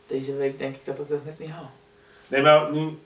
deze 0.07 0.35
week 0.35 0.59
denk 0.59 0.75
ik 0.75 0.85
dat 0.85 0.99
ik 0.99 1.07
dat 1.07 1.25
net 1.25 1.39
niet 1.39 1.49
haal. 1.49 1.71
Nee, 2.27 2.41
maar 2.41 2.71
nu, 2.71 2.97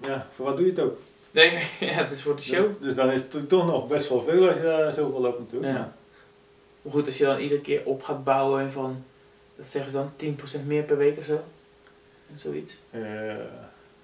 ja, 0.00 0.26
voor 0.34 0.44
wat 0.46 0.56
doe 0.56 0.64
je 0.66 0.70
het 0.70 0.80
ook? 0.80 0.98
Nee, 1.32 1.50
ja, 1.90 1.92
het 1.92 2.10
is 2.10 2.22
voor 2.22 2.36
de 2.36 2.42
show. 2.42 2.80
Dus 2.80 2.94
dan 2.94 3.10
is 3.10 3.22
het 3.22 3.48
toch 3.48 3.66
nog 3.66 3.86
best 3.86 4.08
wel 4.08 4.22
veel 4.22 4.46
als 4.48 4.56
je 4.56 4.62
daar 4.62 4.94
zoveel 4.94 5.20
loopt 5.20 5.38
natuurlijk. 5.38 5.72
Ja. 5.72 5.92
Maar 6.82 6.92
goed, 6.92 7.06
als 7.06 7.18
je 7.18 7.24
dan 7.24 7.38
iedere 7.38 7.60
keer 7.60 7.84
op 7.84 8.02
gaat 8.02 8.24
bouwen 8.24 8.72
van, 8.72 9.04
dat 9.56 9.66
zeggen 9.66 9.90
ze 9.90 9.96
dan, 9.96 10.36
10% 10.62 10.66
meer 10.66 10.82
per 10.82 10.96
week 10.96 11.18
of 11.18 11.24
zo. 11.24 11.40
En 12.32 12.38
zoiets. 12.38 12.78
Eh, 12.90 13.00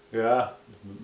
ja, 0.08 0.56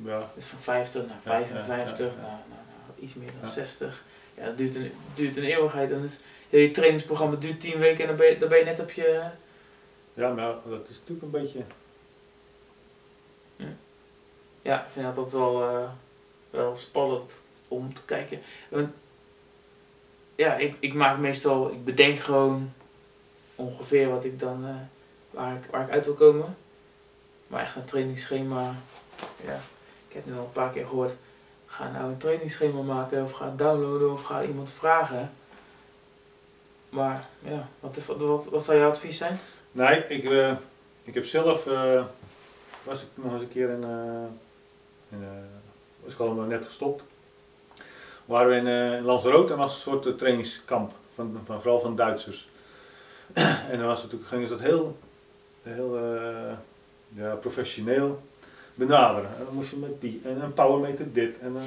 ja, 0.04 0.31
Dus 0.35 0.44
van 0.44 0.59
50 0.59 1.02
naar 1.07 1.18
Ja, 1.24 1.38
ja, 1.38 1.62
55, 1.64 1.98
ja, 1.98 2.04
ja. 2.04 2.12
naar, 2.20 2.31
naar, 2.31 2.64
naar 2.87 2.98
iets 2.98 3.14
meer 3.14 3.31
dan 3.40 3.48
Ja. 3.48 3.54
60. 3.54 4.02
Ja, 4.38 4.46
dat 4.46 4.57
duurt 4.57 4.74
een, 4.74 4.92
duurt 5.14 5.37
een 5.37 5.44
eeuwigheid. 5.44 5.90
En 5.90 6.03
is, 6.03 6.20
je 6.48 6.70
trainingsprogramma 6.70 7.37
duurt 7.37 7.61
10 7.61 7.79
weken 7.79 8.01
en 8.01 8.07
dan 8.07 8.16
ben 8.16 8.27
je, 8.27 8.38
dan 8.38 8.48
ben 8.48 8.59
je 8.59 8.64
net 8.64 8.81
op 8.81 8.90
je... 8.90 9.22
ja, 10.14 10.33
maar 10.33 10.55
dat 10.68 10.88
is 10.88 10.98
natuurlijk 10.98 11.22
een 11.22 11.40
beetje... 11.42 11.61
Ja, 14.62 14.85
ik 14.85 14.90
vind 14.90 15.07
dat 15.07 15.16
altijd 15.16 15.35
wel, 15.35 15.68
eh, 15.68 15.90
wel 16.51 16.77
spannend 16.77 17.42
om 17.68 17.94
te 17.94 18.05
kijken. 18.05 18.40
Want, 18.68 18.88
ja, 20.35 20.57
ik, 20.57 20.77
ik 20.79 20.94
maak 20.94 21.18
meestal, 21.18 21.70
ik 21.70 21.85
bedenk 21.85 22.18
gewoon 22.18 22.72
ongeveer 23.55 24.09
wat 24.09 24.24
ik 24.24 24.38
dan, 24.38 24.66
eh, 24.66 24.74
waar, 25.31 25.57
ik, 25.57 25.70
waar 25.70 25.83
ik 25.83 25.90
uit 25.90 26.05
wil 26.05 26.14
komen. 26.14 26.57
Maar 27.46 27.62
echt 27.62 27.77
een 27.77 27.85
trainingsschema, 27.85 28.74
ja, 29.44 29.61
ik 30.09 30.14
heb 30.14 30.27
nu 30.27 30.33
al 30.33 30.44
een 30.44 30.53
paar 30.53 30.72
keer 30.72 30.87
gehoord, 30.87 31.16
ga 31.78 31.90
nou 31.90 32.10
een 32.10 32.18
trainingsschema 32.18 32.80
maken 32.80 33.24
of 33.24 33.32
ga 33.32 33.52
downloaden 33.56 34.12
of 34.12 34.22
ga 34.22 34.42
iemand 34.42 34.70
vragen. 34.70 35.30
Maar 36.88 37.28
ja, 37.38 37.68
wat, 37.80 37.98
wat, 38.06 38.48
wat, 38.48 38.64
zou 38.64 38.78
jouw 38.78 38.90
advies 38.90 39.18
zijn? 39.18 39.38
Nee, 39.72 40.06
ik, 40.06 40.24
eh, 40.24 40.56
ik 41.02 41.14
heb 41.14 41.24
zelf, 41.24 41.66
eh, 41.66 42.04
was 42.82 43.02
ik 43.02 43.08
nog 43.14 43.32
eens 43.32 43.42
een 43.42 43.52
keer 43.52 43.70
in, 43.70 43.84
eh 43.84 44.26
in 45.10 45.26
was 46.04 46.12
ik 46.12 46.46
net 46.46 46.64
gestopt. 46.64 47.02
Waren 48.24 48.48
we 48.48 48.56
in, 48.56 48.66
in 48.96 49.04
Lanzarote 49.04 49.52
en 49.52 49.58
was 49.58 49.74
een 49.74 49.80
soort 49.80 50.18
trainingskamp, 50.18 50.92
van, 51.14 51.40
van, 51.44 51.60
vooral 51.60 51.80
van 51.80 51.96
Duitsers. 51.96 52.48
en 53.70 53.78
dan 53.78 53.86
was 53.86 54.02
natuurlijk, 54.02 54.28
gingen 54.28 54.48
ze 54.48 54.52
dat 54.52 54.62
heel, 54.62 54.98
heel 55.62 55.98
ja, 57.08 57.34
professioneel 57.34 58.22
benaderen. 58.78 59.30
En 59.38 59.44
dan 59.44 59.54
moest 59.54 59.70
je 59.70 59.76
met 59.76 60.00
die, 60.00 60.20
en 60.24 60.42
een 60.42 60.52
powermeter 60.52 61.12
dit, 61.12 61.38
en, 61.38 61.56
eh, 61.56 61.62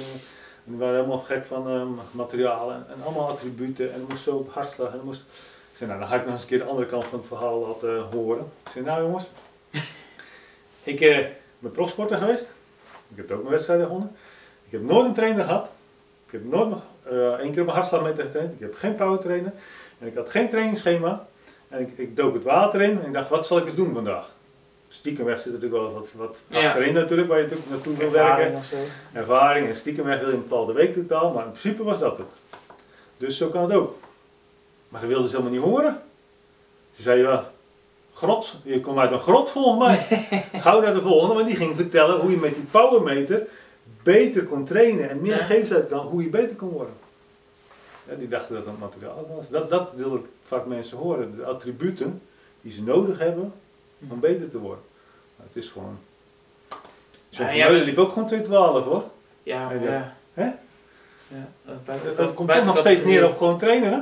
en 0.64 0.70
die 0.72 0.78
waren 0.78 0.94
helemaal 0.94 1.18
gek 1.18 1.44
van 1.44 1.68
eh, 1.68 1.86
materialen 2.10 2.86
en, 2.88 3.02
allemaal 3.04 3.28
attributen 3.28 3.92
en 3.92 4.06
moest 4.08 4.22
zo 4.22 4.36
op 4.36 4.52
hartslag 4.52 4.88
en 4.88 4.94
het 4.94 5.04
moest... 5.04 5.24
Ik 5.70 5.78
zei, 5.78 5.88
nou, 5.88 6.00
dan 6.00 6.08
ga 6.08 6.16
ik 6.16 6.24
nog 6.24 6.32
eens 6.32 6.42
een 6.42 6.48
keer 6.48 6.58
de 6.58 6.64
andere 6.64 6.86
kant 6.86 7.04
van 7.04 7.18
het 7.18 7.28
verhaal 7.28 7.60
laten 7.60 8.00
horen. 8.12 8.50
Ik 8.64 8.70
zei, 8.70 8.84
nou 8.84 9.02
jongens, 9.02 9.24
ik 10.92 11.00
eh, 11.00 11.26
ben 11.58 11.72
profsporter 11.72 12.18
geweest. 12.18 12.50
Ik 13.08 13.16
heb 13.16 13.30
ook 13.30 13.38
mijn 13.38 13.50
wedstrijden 13.50 13.86
gewonnen. 13.86 14.16
Ik 14.64 14.72
heb 14.72 14.82
nooit 14.82 15.06
een 15.06 15.14
trainer 15.14 15.44
gehad. 15.44 15.70
Ik 16.26 16.32
heb 16.32 16.44
nooit 16.44 16.74
uh, 17.12 17.32
één 17.32 17.50
keer 17.50 17.60
op 17.60 17.66
mijn 17.66 17.78
hartslagmeter 17.78 18.24
getraind. 18.24 18.52
Ik 18.52 18.60
heb 18.60 18.74
geen 18.74 18.94
powertrainer. 18.94 19.52
En 19.98 20.06
ik 20.06 20.14
had 20.14 20.30
geen 20.30 20.48
trainingsschema. 20.48 21.26
En 21.68 21.80
ik, 21.80 21.98
ik 21.98 22.16
dook 22.16 22.34
het 22.34 22.42
water 22.42 22.82
in 22.82 23.00
en 23.00 23.06
ik 23.06 23.12
dacht, 23.12 23.28
wat 23.28 23.46
zal 23.46 23.58
ik 23.58 23.66
eens 23.66 23.74
doen 23.74 23.94
vandaag? 23.94 24.30
Stiekenweg 24.92 25.36
zit 25.40 25.52
natuurlijk 25.52 25.82
wel 25.82 25.92
wat, 25.92 26.06
wat 26.16 26.36
Ja. 26.48 26.66
achterin 26.66 26.94
natuurlijk, 26.94 27.28
waar 27.28 27.36
je 27.38 27.42
natuurlijk 27.44 27.70
naartoe 27.70 27.96
wil 27.96 28.10
werken 28.10 28.30
Ervaring 28.30 28.56
of 28.56 28.64
zo? 28.64 28.76
ervaring 29.12 29.68
en 29.68 29.76
stiekemweg 29.76 30.18
wil 30.20 30.28
je 30.28 30.34
een 30.34 30.42
bepaalde 30.42 30.72
week 30.72 30.92
totaal, 30.92 31.32
maar 31.32 31.44
in 31.44 31.50
principe 31.50 31.82
was 31.82 31.98
dat 31.98 32.18
het. 32.18 32.26
Dus 33.16 33.36
zo 33.36 33.48
kan 33.48 33.62
het 33.62 33.72
ook. 33.72 33.98
Maar 34.88 35.00
dat 35.00 35.10
wilde 35.10 35.28
ze 35.28 35.36
helemaal 35.36 35.58
niet 35.58 35.68
horen. 35.70 36.02
Ze 36.96 37.02
zei, 37.02 37.20
ja, 37.22 37.50
grot, 38.12 38.56
je 38.64 38.80
komt 38.80 38.98
uit 38.98 39.12
een 39.12 39.20
grot 39.20 39.50
volgens 39.50 39.86
mij. 39.86 40.20
Gauw 40.60 40.80
naar 40.80 40.94
de 40.94 41.00
volgende, 41.00 41.34
maar 41.34 41.44
die 41.44 41.56
ging 41.56 41.76
vertellen 41.76 42.20
hoe 42.20 42.30
je 42.30 42.36
met 42.36 42.54
die 42.54 42.64
powermeter 42.70 43.46
beter 44.02 44.44
kon 44.44 44.64
trainen 44.64 45.08
en 45.10 45.20
meer 45.20 45.36
Ja. 45.36 45.44
gegevens 45.44 45.72
uit 45.72 45.88
kan, 45.88 45.98
hoe 46.06 46.22
je 46.22 46.28
beter 46.28 46.56
kon 46.56 46.68
worden. 46.68 46.94
Ja, 48.08 48.14
die 48.14 48.28
dachten 48.28 48.54
dat 48.54 48.64
dat 48.64 48.78
materiaal 48.78 49.30
was. 49.36 49.48
Dat, 49.48 49.70
dat 49.70 49.92
wilden 49.96 50.26
vaak 50.44 50.66
mensen 50.66 50.98
horen, 50.98 51.36
de 51.36 51.44
attributen 51.44 52.22
die 52.60 52.72
ze 52.72 52.82
nodig 52.82 53.18
hebben 53.18 53.52
om 54.08 54.20
beter 54.20 54.50
te 54.50 54.58
worden. 54.58 54.84
Maar 55.36 55.46
het 55.52 55.62
is 55.62 55.68
gewoon... 55.70 55.98
Zo'n 57.30 57.54
Ja, 57.54 57.68
maar- 57.70 57.78
liep 57.80 57.98
ook 57.98 58.12
gewoon 58.12 58.28
212 58.28 58.84
hoor. 58.84 59.04
Ja, 59.42 59.64
maar 59.64 59.82
Ja. 59.82 60.16
Hè? 60.34 60.50
Ja, 61.28 61.48
dat 62.16 62.34
komt 62.34 62.52
toch 62.52 62.64
nog 62.64 62.78
steeds 62.78 63.04
neer 63.04 63.28
op 63.28 63.36
gewoon 63.38 63.58
trainen, 63.58 63.92
hè? 63.92 63.98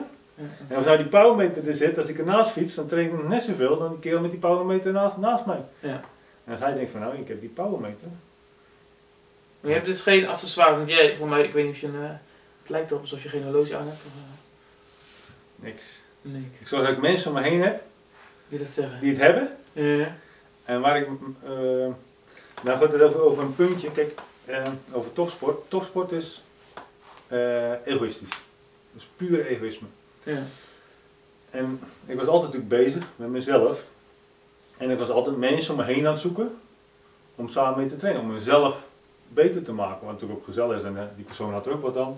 En 0.69 0.77
als 0.77 0.85
nou 0.85 0.97
die 0.99 1.07
powermeter 1.07 1.69
er 1.69 1.75
zit, 1.75 1.99
als 1.99 2.09
ik 2.09 2.19
ernaast 2.19 2.51
fiets, 2.51 2.75
dan 2.75 2.87
train 2.87 3.07
ik 3.07 3.13
nog 3.13 3.29
net 3.29 3.43
zoveel 3.43 3.79
dan 3.79 3.89
die 3.91 3.99
kerel 3.99 4.21
met 4.21 4.31
die 4.31 4.41
powermeter 4.41 4.93
naast, 4.93 5.17
naast 5.17 5.47
mij. 5.47 5.65
Ja. 5.81 6.01
En 6.45 6.53
als 6.53 6.61
hij 6.61 6.75
denkt 6.75 6.91
van, 6.91 7.01
nou, 7.01 7.17
ik 7.17 7.29
heb 7.29 7.41
die 7.41 7.49
powermeter. 7.49 8.09
Maar 9.61 9.71
je 9.71 9.77
hebt 9.77 9.87
dus 9.87 10.01
geen 10.01 10.27
accessoires, 10.27 10.77
want 10.77 10.89
jij, 10.89 11.17
voor 11.17 11.29
mij, 11.29 11.43
ik 11.45 11.53
weet 11.53 11.65
niet 11.65 11.75
of 11.75 11.81
je 11.81 11.87
een, 11.87 12.03
eh, 12.03 12.11
het 12.61 12.71
lijkt 12.71 12.91
erop 12.91 13.03
alsof 13.03 13.23
je 13.23 13.29
geen 13.29 13.43
horloge 13.43 13.77
aan 13.77 13.87
hebt. 13.87 13.99
Of, 14.07 14.13
eh, 14.17 15.65
Niks. 15.65 16.05
nee, 16.23 16.49
Ik 16.61 16.69
zorg 16.69 16.83
dat 16.87 16.93
ik 16.93 17.01
mensen 17.01 17.31
om 17.31 17.43
me 17.43 17.49
heen 17.49 17.63
heb 17.63 17.83
wie 18.49 18.59
dat 18.59 18.69
zeggen. 18.69 19.01
die 19.01 19.11
het 19.11 19.21
hebben. 19.21 19.57
Ja. 19.73 20.17
En 20.65 20.81
waar 20.81 20.97
ik, 20.97 21.09
eh 21.45 21.51
nou 22.63 22.79
gaat 22.79 22.93
het 22.93 23.03
over, 23.03 23.21
over 23.21 23.43
een 23.43 23.55
puntje, 23.55 23.91
kijk, 23.91 24.21
eh, 24.45 24.63
over 24.93 25.13
topsport. 25.13 25.71
Topsport 25.71 26.13
is 26.13 26.43
eh, 27.27 27.87
egoïstisch. 27.87 28.29
Dat 28.93 29.03
is 29.03 29.09
puur 29.17 29.47
egoïsme. 29.47 29.87
ja. 30.23 30.43
En 31.51 31.81
ik 32.07 32.17
was 32.17 32.27
altijd 32.27 32.53
natuurlijk 32.53 32.85
bezig 32.85 33.05
met 33.17 33.29
mezelf. 33.29 33.87
En 34.77 34.91
ik 34.91 34.99
was 34.99 35.11
altijd 35.11 35.37
mensen 35.37 35.75
om 35.75 35.81
me 35.81 35.87
heen 35.87 36.07
aan 36.07 36.13
het 36.13 36.21
zoeken 36.23 36.59
om 37.35 37.49
samen 37.49 37.79
mee 37.79 37.89
te 37.89 37.97
trainen. 37.97 38.23
Om 38.23 38.33
mezelf 38.33 38.87
beter 39.29 39.63
te 39.63 39.73
maken. 39.73 40.07
Wat 40.07 40.13
natuurlijk 40.13 40.41
ook 40.41 40.45
gezellig 40.45 40.77
is 40.77 40.83
en 40.83 40.97
eh, 40.97 41.05
die 41.17 41.25
persoon 41.25 41.53
had 41.53 41.67
er 41.67 41.73
ook 41.73 41.83
wat 41.83 41.97
aan. 41.97 42.17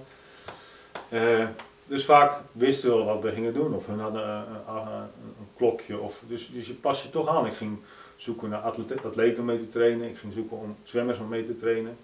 Eh, 1.09 1.47
dus 1.87 2.05
vaak 2.05 2.41
wisten 2.53 2.97
we 2.97 3.03
wat 3.03 3.23
we 3.23 3.33
gingen 3.33 3.55
doen. 3.55 3.75
Of 3.75 3.87
hun 3.87 4.01
hadden 4.01 4.23
eh, 4.23 4.41
een, 4.69 4.75
een, 4.77 5.03
een 5.39 5.49
klokje. 5.63 5.99
Of, 5.99 6.23
dus, 6.29 6.51
dus 6.53 6.67
je 6.67 6.75
pas 6.75 7.03
je 7.03 7.11
toch 7.11 7.29
aan. 7.29 7.47
Ik 7.47 7.53
ging 7.55 7.79
zoeken 8.17 8.49
naar 8.49 8.61
atlete- 8.61 8.97
atleten 9.07 9.39
om 9.41 9.45
mee 9.45 9.59
te 9.59 9.69
trainen. 9.69 10.09
Ik 10.09 10.17
ging 10.19 10.33
zoeken 10.33 10.57
om 10.57 10.77
zwemmers 10.83 11.19
om 11.19 11.29
mee 11.29 11.47
te 11.47 11.57
trainen. 11.57 11.97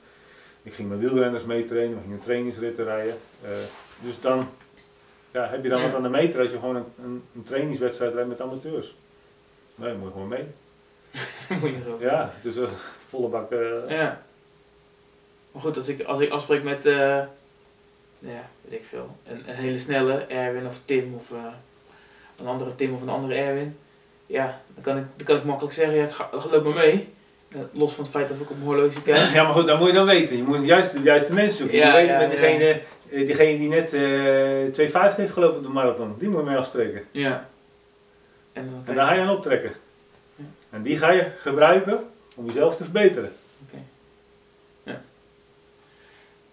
Ik 0.63 0.75
ging 0.75 0.89
met 0.89 0.99
wielrenners 0.99 1.45
mee 1.45 1.65
trainen. 1.65 1.97
We 1.97 2.03
gingen 2.03 2.21
trainingsritten 2.21 2.85
rijden. 2.85 3.17
Eh, 3.43 3.51
dus 4.01 4.21
dan 4.21 4.49
ja, 5.31 5.49
heb 5.49 5.63
je 5.63 5.69
dan 5.69 5.79
Ja. 5.81 5.87
wat 5.87 5.95
aan 5.95 6.03
de 6.03 6.09
meter 6.09 6.41
als 6.41 6.51
je 6.51 6.59
gewoon 6.59 6.77
een, 6.77 6.85
een, 7.05 7.23
een 7.35 7.43
trainingswedstrijd 7.45 8.15
rijdt 8.15 8.29
met 8.29 8.41
amateurs. 8.41 8.95
Nee, 9.75 9.95
moet 9.95 10.07
je 10.07 10.13
gewoon 10.13 10.29
mee. 10.29 10.45
Moet 11.61 11.71
je 11.71 11.83
zo. 11.85 11.97
Ja, 12.01 12.33
dus 12.43 12.57
eh, 12.57 12.69
volle 13.09 13.29
bak. 13.29 13.51
eh, 13.53 13.89
Ja. 13.89 14.23
Maar 15.53 15.63
goed, 15.63 15.77
als 15.77 15.89
ik, 15.89 16.03
als 16.03 16.21
ik 16.21 16.31
afspreek 16.31 16.63
met, 16.63 16.85
ja, 16.85 17.29
weet 18.61 18.81
ik 18.81 18.85
veel, 18.85 19.17
een, 19.27 19.43
een 19.49 19.55
hele 19.55 19.79
snelle 19.79 20.15
Erwin 20.15 20.67
of 20.67 20.81
Tim 20.85 21.15
of 21.15 21.33
een 22.41 22.47
andere 22.47 22.75
Tim 22.75 22.95
of 22.95 23.03
een 23.03 23.09
andere 23.09 23.35
Erwin, 23.35 23.79
ja, 24.27 24.61
dan 24.75 24.83
kan 24.83 24.97
ik, 24.97 25.05
dan 25.17 25.27
kan 25.27 25.37
ik 25.37 25.45
makkelijk 25.45 25.75
zeggen, 25.75 25.97
ja, 25.97 26.05
ik 26.05 26.11
ga, 26.13 26.29
loop 26.51 26.65
maar 26.65 26.75
mee. 26.75 27.09
Los 27.73 27.93
van 27.93 28.05
het 28.05 28.13
feit 28.13 28.29
dat 28.29 28.41
ik 28.41 28.51
op 28.51 28.57
mijn 28.57 28.69
horloge 28.69 29.03
kijk. 29.03 29.33
Ja, 29.33 29.43
maar 29.43 29.53
goed, 29.53 29.67
dat 29.67 29.79
moet 29.79 29.89
je 29.89 29.95
dan 29.95 30.07
weten. 30.07 30.37
Je 30.37 30.43
moet 30.43 30.65
juist 30.65 30.93
de 30.93 31.01
juiste 31.03 31.33
mensen 31.35 31.59
zoeken. 31.59 31.77
Je 31.77 31.83
Ja, 31.83 31.89
moet 31.91 32.01
weten 32.01 32.15
ja, 32.15 32.21
met 32.27 32.31
ja. 32.33 32.41
degene 32.41 32.81
Eh, 33.11 33.27
Diegene 33.27 33.59
die 33.59 33.69
net 33.69 33.93
eh 33.93 35.11
2,50 35.13 35.17
heeft 35.17 35.33
gelopen 35.33 35.57
op 35.57 35.63
de 35.63 35.69
marathon, 35.69 36.15
die 36.19 36.29
moet 36.29 36.39
je 36.41 36.47
mee 36.47 36.57
afspreken. 36.57 37.05
Ja. 37.11 37.49
En 38.53 38.71
dan 38.71 38.83
En 38.87 38.95
daar 38.95 39.07
ga 39.07 39.15
je 39.15 39.21
aan 39.21 39.31
optrekken. 39.31 39.73
Ja. 40.37 40.45
En 40.71 40.83
die 40.83 40.99
ga 40.99 41.11
je 41.11 41.27
gebruiken 41.39 42.05
om 42.37 42.47
jezelf 42.47 42.77
te 42.77 42.85
verbeteren. 42.85 43.33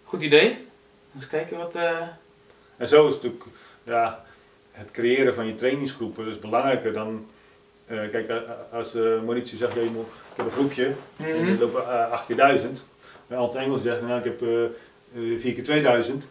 Goed 0.04 0.21
idee. 0.21 0.67
Eens 1.15 1.28
kijken 1.28 1.58
wat... 1.58 1.76
eh, 1.76 2.02
En 2.78 2.88
zo 2.88 3.08
is 3.08 3.13
het 3.13 3.24
natuurlijk, 3.24 3.50
ja, 3.84 4.25
het 4.76 4.92
creëren 4.92 5.34
van 5.34 5.48
je 5.48 5.56
trainingsgroepen 5.56 6.28
is 6.28 6.40
belangrijker 6.40 6.94
dan, 6.94 7.26
eh, 7.86 7.98
kijk, 8.12 8.28
eh, 8.28 8.38
als 8.72 8.96
uh, 8.96 9.22
Mauricio 9.22 9.58
zegt, 9.58 9.74
ja, 9.74 9.82
je 9.82 9.90
moet, 9.90 10.06
ik 10.06 10.36
heb 10.36 10.46
een 10.46 10.52
groepje, 10.52 10.86
en 11.18 11.38
mhm. 11.38 11.46
die 11.46 11.58
lopen 11.58 11.82
uh, 11.82 12.12
8 12.12 12.26
keer 12.26 12.36
1000. 12.36 12.86
En 13.28 13.38
Ant 13.38 13.56
Engels 13.56 13.82
zegt, 13.82 14.02
nou, 14.02 14.18
ik 14.18 14.24
heb 14.24 14.42
eh, 14.42 14.64
eh, 14.64 15.40
4 15.40 15.54
keer 15.54 15.64
2000. 15.64 16.28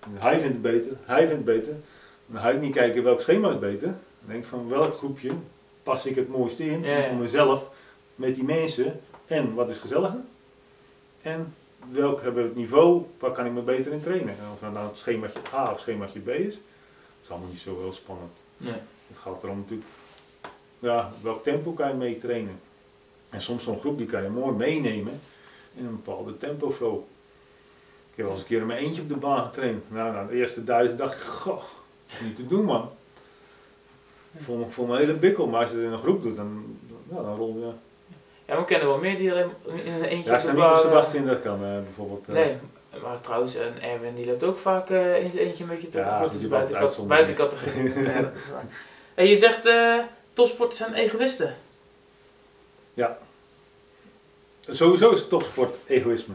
En 0.00 0.10
hij 0.18 0.40
vindt 0.40 0.54
het 0.54 0.62
beter, 0.62 0.92
hij 1.04 1.26
vindt 1.26 1.46
het 1.46 1.56
beter. 1.56 1.72
Dan 2.26 2.40
ga 2.40 2.50
ik 2.50 2.60
niet 2.60 2.74
kijken 2.74 3.02
welk 3.02 3.20
schema 3.20 3.50
is 3.50 3.58
beter. 3.58 3.86
Dan 3.88 4.26
denk 4.26 4.42
ik 4.42 4.48
van 4.48 4.68
welk 4.68 4.96
groepje 4.96 5.30
pas 5.82 6.06
ik 6.06 6.16
het 6.16 6.28
mooiste 6.28 6.64
in 6.64 6.82
Ja, 6.82 6.96
ja. 6.96 7.08
voor 7.08 7.16
mezelf, 7.16 7.70
met 8.14 8.34
die 8.34 8.44
mensen. 8.44 9.00
En 9.26 9.54
wat 9.54 9.70
is 9.70 9.78
gezelliger? 9.78 10.20
En 11.22 11.54
welk 11.90 12.22
hebben 12.22 12.42
we 12.42 12.48
het 12.48 12.58
niveau, 12.58 13.02
waar 13.18 13.30
kan 13.30 13.46
ik 13.46 13.52
me 13.52 13.60
beter 13.60 13.92
in 13.92 14.00
trainen? 14.00 14.28
En 14.28 14.44
of 14.52 14.60
dat 14.60 14.72
nou 14.72 14.88
het 14.88 14.98
schemaatje 14.98 15.40
A 15.54 15.72
of 15.72 15.80
schemaatje 15.80 16.20
B 16.20 16.28
is, 16.28 16.58
is 17.26 17.32
allemaal 17.32 17.50
niet 17.50 17.60
zo 17.60 17.78
heel 17.80 17.92
spannend. 17.92 18.32
Nee. 18.56 18.74
Het 19.08 19.18
gaat 19.18 19.42
erom 19.42 19.56
natuurlijk, 19.58 19.88
ja, 20.78 21.10
welk 21.22 21.42
tempo 21.42 21.70
kan 21.72 21.88
je 21.88 21.94
mee 21.94 22.16
trainen. 22.16 22.60
En 23.30 23.42
soms 23.42 23.64
zo'n 23.64 23.80
groep 23.80 23.98
die 23.98 24.06
kan 24.06 24.22
je 24.22 24.28
mooi 24.28 24.56
meenemen 24.56 25.20
in 25.74 25.84
een 25.86 26.00
bepaalde 26.02 26.38
tempo 26.38 26.70
flow. 26.70 26.96
Ik 28.10 28.16
heb 28.16 28.24
wel 28.24 28.34
eens 28.34 28.40
een 28.42 28.48
keer 28.48 28.60
in 28.60 28.66
mijn 28.66 28.78
eentje 28.78 29.02
op 29.02 29.08
de 29.08 29.16
baan 29.16 29.44
getraind. 29.44 29.90
Nou, 29.90 30.12
na 30.12 30.24
de 30.24 30.34
eerste 30.34 30.64
duizend 30.64 30.98
dacht 30.98 31.14
ik, 31.14 31.20
goh, 31.20 31.56
dat 31.56 31.64
is 32.12 32.20
niet 32.20 32.36
te 32.36 32.46
doen 32.46 32.64
man. 32.64 32.90
Ik 34.32 34.42
voel 34.42 34.56
me, 34.56 34.86
me 34.86 34.92
een 34.92 34.98
hele 34.98 35.14
bikkel, 35.14 35.46
maar 35.46 35.60
als 35.60 35.70
je 35.70 35.76
het 35.76 35.84
in 35.84 35.92
een 35.92 35.98
groep 35.98 36.22
doet, 36.22 36.36
dan, 36.36 36.78
nou, 37.08 37.24
dan 37.24 37.36
rol 37.36 37.56
je. 37.58 37.70
Ja, 38.46 38.58
we 38.58 38.64
kennen 38.64 38.88
wel 38.88 38.98
meer 38.98 39.16
die 39.16 39.30
er 39.30 39.38
in, 39.38 39.92
een 39.92 40.04
eentje 40.04 40.30
Ja, 40.30 40.38
op 40.38 40.44
de 40.44 40.52
baan, 40.52 40.74
eh, 40.74 40.80
Sebastian 40.80 41.26
dat 41.26 41.42
kan 41.42 41.64
eh, 41.64 41.78
bijvoorbeeld. 41.82 42.28
eh, 42.28 42.34
Nee, 42.34 42.56
maar 43.02 43.20
trouwens, 43.20 43.56
en 43.56 43.82
Erwin 43.82 44.14
die 44.14 44.26
loopt 44.26 44.42
ook 44.42 44.56
vaak 44.56 44.90
eh, 44.90 45.22
in 45.24 45.30
zijn 45.32 45.44
eentje 45.44 45.62
een 45.62 45.68
beetje 45.70 45.88
te 45.88 45.98
Ja, 45.98 46.18
goed, 46.18 46.48
buiten, 46.48 46.74
kat- 46.74 46.82
uitzondering. 46.82 47.08
buiten 47.26 47.34
categorie. 47.34 48.04
ja, 48.14 48.20
dat 48.22 48.34
is 48.34 48.50
waar. 48.50 48.64
En 49.14 49.26
je 49.26 49.36
zegt, 49.36 49.66
eh 49.66 49.98
topsporters 50.32 50.78
zijn 50.78 50.94
egoïsten. 50.94 51.56
Sowieso 54.68 55.10
is 55.10 55.28
topsport 55.28 55.74
egoïsme. 55.86 56.34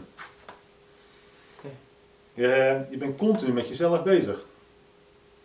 Je, 2.34 2.82
je 2.90 2.98
bent 2.98 3.18
continu 3.18 3.54
met 3.54 3.68
jezelf 3.68 4.04
bezig. 4.04 4.40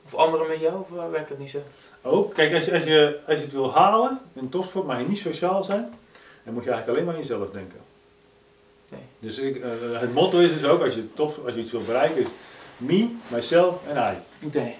Of 0.05 0.15
anderen 0.15 0.49
met 0.49 0.61
jou, 0.61 0.81
of 0.81 0.99
eh, 0.99 1.11
werkt 1.11 1.29
dat 1.29 1.39
niet 1.39 1.51
zo? 1.51 1.59
Ook, 2.03 2.35
kijk, 2.35 2.55
als 2.55 2.65
je, 2.65 2.73
als, 2.73 2.85
je, 2.85 3.21
als 3.27 3.37
je 3.37 3.43
het 3.43 3.53
wil 3.53 3.73
halen 3.73 4.21
in 4.33 4.49
topsport, 4.49 4.87
mag 4.87 5.01
je 5.01 5.09
niet 5.09 5.19
sociaal 5.19 5.63
zijn. 5.63 5.95
Dan 6.45 6.55
moet 6.55 6.65
je 6.65 6.71
eigenlijk 6.71 6.89
alleen 6.89 7.05
maar 7.05 7.15
aan 7.15 7.21
jezelf 7.29 7.51
denken. 7.51 7.81
Nee. 8.89 9.01
Dus 9.19 9.39
ik, 9.39 9.57
eh, 9.57 9.71
het 10.01 10.15
motto 10.15 10.39
is 10.39 10.53
dus 10.53 10.65
ook, 10.65 10.83
als 10.83 10.95
je, 10.95 11.15
top, 11.15 11.47
als 11.47 11.55
je 11.55 11.61
iets 11.61 11.71
wil 11.71 11.85
bereiken, 11.85 12.21
is 12.21 12.27
me, 12.77 13.09
myself 13.29 13.87
en 13.87 13.97
I. 13.97 14.47
Oké. 14.47 14.73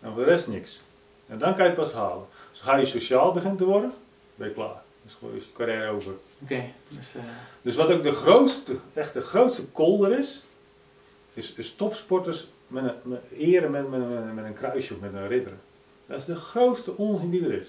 En 0.00 0.12
voor 0.12 0.24
de 0.24 0.30
rest 0.30 0.46
niks. 0.46 0.80
En 1.26 1.38
dan 1.38 1.54
kan 1.54 1.64
je 1.64 1.70
het 1.70 1.80
pas 1.80 1.92
halen. 1.92 2.24
Dus 2.50 2.60
ga 2.60 2.76
je 2.76 2.86
sociaal 2.86 3.32
beginnen 3.32 3.58
te 3.58 3.64
worden, 3.64 3.92
ben 4.34 4.48
je 4.48 4.54
klaar. 4.54 4.82
Dus 5.04 5.14
gewoon 5.18 5.36
is 5.36 5.44
je 5.44 5.52
carrière 5.52 5.90
over. 5.90 6.12
Oké. 6.42 6.62
Dus, 6.88 7.14
eh, 7.14 7.22
Dus 7.62 7.76
wat 7.76 7.90
ook 7.90 8.02
de 8.02 8.12
grootste, 8.12 8.76
echt 8.94 9.12
de 9.12 9.20
grootste 9.20 9.66
kolder 9.66 10.18
is, 10.18 10.42
is, 11.34 11.52
is 11.52 11.74
topsporters 11.74 12.46
met 12.66 12.84
een, 12.84 12.94
met, 13.02 13.20
eren 13.36 13.70
met, 13.70 13.90
met, 13.90 14.08
met, 14.08 14.34
met 14.34 14.44
een 14.44 14.54
kruisje 14.54 14.94
of 14.94 15.00
met 15.00 15.12
een 15.14 15.28
ridder. 15.28 15.52
Dat 16.06 16.18
is 16.18 16.24
de 16.24 16.36
grootste 16.36 16.96
onzin 16.96 17.30
die 17.30 17.44
er 17.44 17.60
is. 17.60 17.68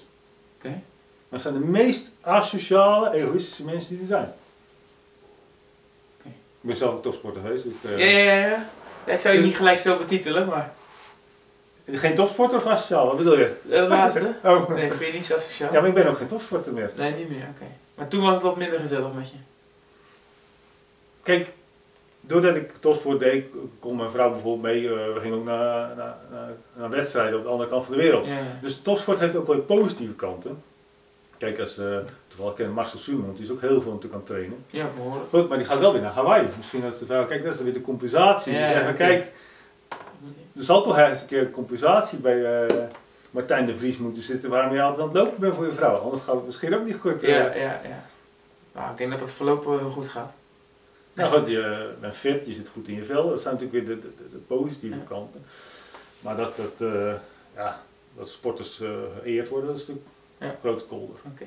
Oké. 0.57 0.69
Maar 0.69 1.39
het 1.39 1.41
zijn 1.41 1.53
de 1.53 1.59
meest 1.59 2.11
asociale, 2.21 3.13
egoïstische 3.13 3.63
mensen 3.63 3.89
die 3.89 3.99
er 3.99 4.07
zijn. 4.07 4.33
Ik 6.67 6.73
ben 6.73 6.81
zelf 6.81 6.95
ook 6.95 7.03
topsporter 7.03 7.41
geweest. 7.41 7.63
Dus, 7.63 7.73
eh, 7.91 7.97
ja, 7.99 8.19
ja, 8.33 8.47
ja, 9.05 9.13
Ik 9.13 9.19
zou 9.19 9.35
je 9.35 9.41
niet 9.41 9.55
gelijk 9.55 9.79
zo 9.79 9.97
betitelen, 9.97 10.47
maar 10.47 10.73
Geen 11.91 12.15
topsporter 12.15 12.57
of 12.57 12.65
asociaal, 12.65 13.07
wat 13.07 13.17
bedoel 13.17 13.37
je? 13.39 13.55
de 13.69 13.81
laatste. 13.81 14.33
Oh. 14.43 14.69
Nee, 14.69 14.91
vind 14.91 15.11
je 15.11 15.13
niet 15.17 15.25
zo 15.25 15.37
sociaal? 15.37 15.73
Ja, 15.73 15.79
maar 15.79 15.89
ik 15.89 15.95
ben 15.95 16.07
ook 16.09 16.17
geen 16.17 16.27
topsporter 16.27 16.73
meer. 16.73 16.91
Nee, 16.95 17.13
niet 17.13 17.29
meer, 17.29 17.47
oké. 17.55 17.65
Maar 17.95 18.07
toen 18.07 18.21
was 18.21 18.33
het 18.33 18.41
wat 18.43 18.57
minder 18.57 18.79
gezellig 18.79 19.13
met 19.13 19.29
je. 19.29 19.35
Kijk, 21.23 21.47
doordat 22.21 22.55
ik 22.55 22.71
topsport 22.79 23.19
deed, 23.19 23.45
kon 23.79 23.95
mijn 23.95 24.11
vrouw 24.11 24.31
bijvoorbeeld 24.31 24.73
mee. 24.73 24.87
eh, 24.87 25.13
we 25.13 25.19
gingen 25.19 25.37
ook 25.37 25.45
naar, 25.45 25.95
naar, 25.95 26.15
naar, 26.31 26.49
naar 26.73 26.89
wedstrijden 26.89 27.37
op 27.37 27.43
de 27.43 27.49
andere 27.49 27.69
kant 27.69 27.85
van 27.85 27.95
de 27.95 28.01
wereld. 28.01 28.25
Ja, 28.27 28.33
ja. 28.33 28.39
Dus 28.61 28.81
topsport 28.81 29.19
heeft 29.19 29.35
ook 29.35 29.47
wel 29.47 29.57
positieve 29.59 30.13
kanten. 30.13 30.63
Kijk, 31.37 31.59
als, 31.59 31.77
eh 31.77 31.97
toevallig 32.37 32.55
ken 32.59 32.67
ik 32.67 32.73
Marcel 32.73 32.99
Suman, 32.99 33.33
die 33.35 33.43
is 33.43 33.51
ook 33.51 33.61
heel 33.61 33.81
veel 33.81 33.91
natuurlijk 33.93 34.13
aan 34.13 34.19
het 34.19 34.25
trainen. 34.29 34.65
ja 34.69 34.87
behoorlijk. 34.95 35.29
Goed, 35.29 35.49
maar 35.49 35.57
die 35.57 35.67
gaat 35.67 35.79
wel 35.79 35.93
weer 35.93 36.01
naar 36.01 36.11
Hawaii. 36.13 36.47
Misschien 36.57 36.81
dat 36.81 36.95
ze 36.95 37.05
vrouw, 37.05 37.25
kijk, 37.25 37.43
dat 37.43 37.55
is 37.55 37.61
weer 37.61 37.73
de 37.73 37.81
compensatie. 37.81 38.53
Ja, 38.53 38.71
zeggen, 38.71 38.95
kijk, 38.95 39.31
er 40.57 40.63
zal 40.63 40.83
toch 40.83 40.97
eens 40.97 41.21
een 41.21 41.27
keer 41.27 41.41
een 41.41 41.51
compensatie 41.51 42.17
bij 42.19 42.65
eh, 42.67 42.75
Martijn 43.31 43.65
de 43.65 43.75
Vries 43.75 43.97
moeten 43.97 44.23
zitten 44.23 44.49
waarom 44.49 44.73
je 44.73 44.81
altijd 44.81 45.01
aan 45.01 45.13
het 45.13 45.17
lopen 45.23 45.39
bent 45.39 45.55
voor 45.55 45.65
je 45.65 45.71
vrouw. 45.71 45.95
Anders 45.95 46.23
gaat 46.23 46.35
het 46.35 46.45
misschien 46.45 46.75
ook 46.75 46.85
niet 46.85 46.95
goed. 46.95 47.23
eh. 47.23 47.29
Ja, 47.29 47.55
ja, 47.55 47.81
ja. 47.83 48.05
Nou, 48.73 48.91
ik 48.91 48.97
denk 48.97 49.11
dat 49.11 49.19
het 49.19 49.29
voorlopig 49.31 49.79
heel 49.79 49.89
goed 49.89 50.07
gaat. 50.07 50.31
Nou 51.13 51.37
goed, 51.37 51.47
je 51.49 51.89
bent 51.99 52.15
fit, 52.15 52.45
je 52.47 52.53
zit 52.53 52.69
goed 52.69 52.87
in 52.87 52.95
je 52.95 53.03
vel. 53.03 53.29
Dat 53.29 53.41
zijn 53.41 53.53
natuurlijk 53.53 53.87
weer 53.87 53.95
de, 53.95 54.01
de, 54.31 54.37
positieve 54.37 54.97
Ja. 54.97 55.03
kanten. 55.07 55.43
Maar 56.19 56.35
dat, 56.37 56.55
dat, 56.55 56.91
eh, 56.93 57.13
ja, 57.55 57.79
dat 58.17 58.27
sporters 58.29 58.81
geëerd 59.21 59.49
worden, 59.49 59.67
dat 59.69 59.75
is 59.79 59.87
natuurlijk 59.87 60.07
Ja. 60.37 60.47
een 60.47 60.55
grote 60.61 60.83
kolder. 60.83 61.15
Oké. 61.33 61.43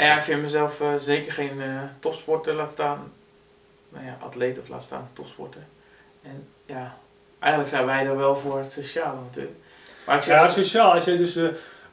Ja, 0.00 0.16
ik 0.16 0.22
vind 0.22 0.42
mezelf 0.42 0.80
eh, 0.80 0.94
zeker 0.96 1.32
geen 1.32 1.60
eh, 1.60 1.82
topsporter, 1.98 2.54
laat 2.54 2.70
staan, 2.72 3.12
nou 3.88 4.04
ja, 4.04 4.18
atleet 4.20 4.58
of 4.58 4.68
laat 4.68 4.82
staan 4.82 5.08
topsporter. 5.12 5.60
En 6.22 6.48
ja, 6.66 6.96
eigenlijk 7.38 7.72
zijn 7.72 7.86
wij 7.86 8.06
er 8.06 8.16
wel 8.16 8.36
voor 8.36 8.58
het 8.58 8.72
sociale 8.72 9.20
natuurlijk. 9.20 9.56
Maar 10.06 10.16
ik 10.16 10.22
zeg, 10.22 10.36
Ja, 10.36 10.48
sociaal. 10.48 10.92
Als 10.92 11.04
jij 11.04 11.16
dus, 11.16 11.36
eh, 11.36 11.48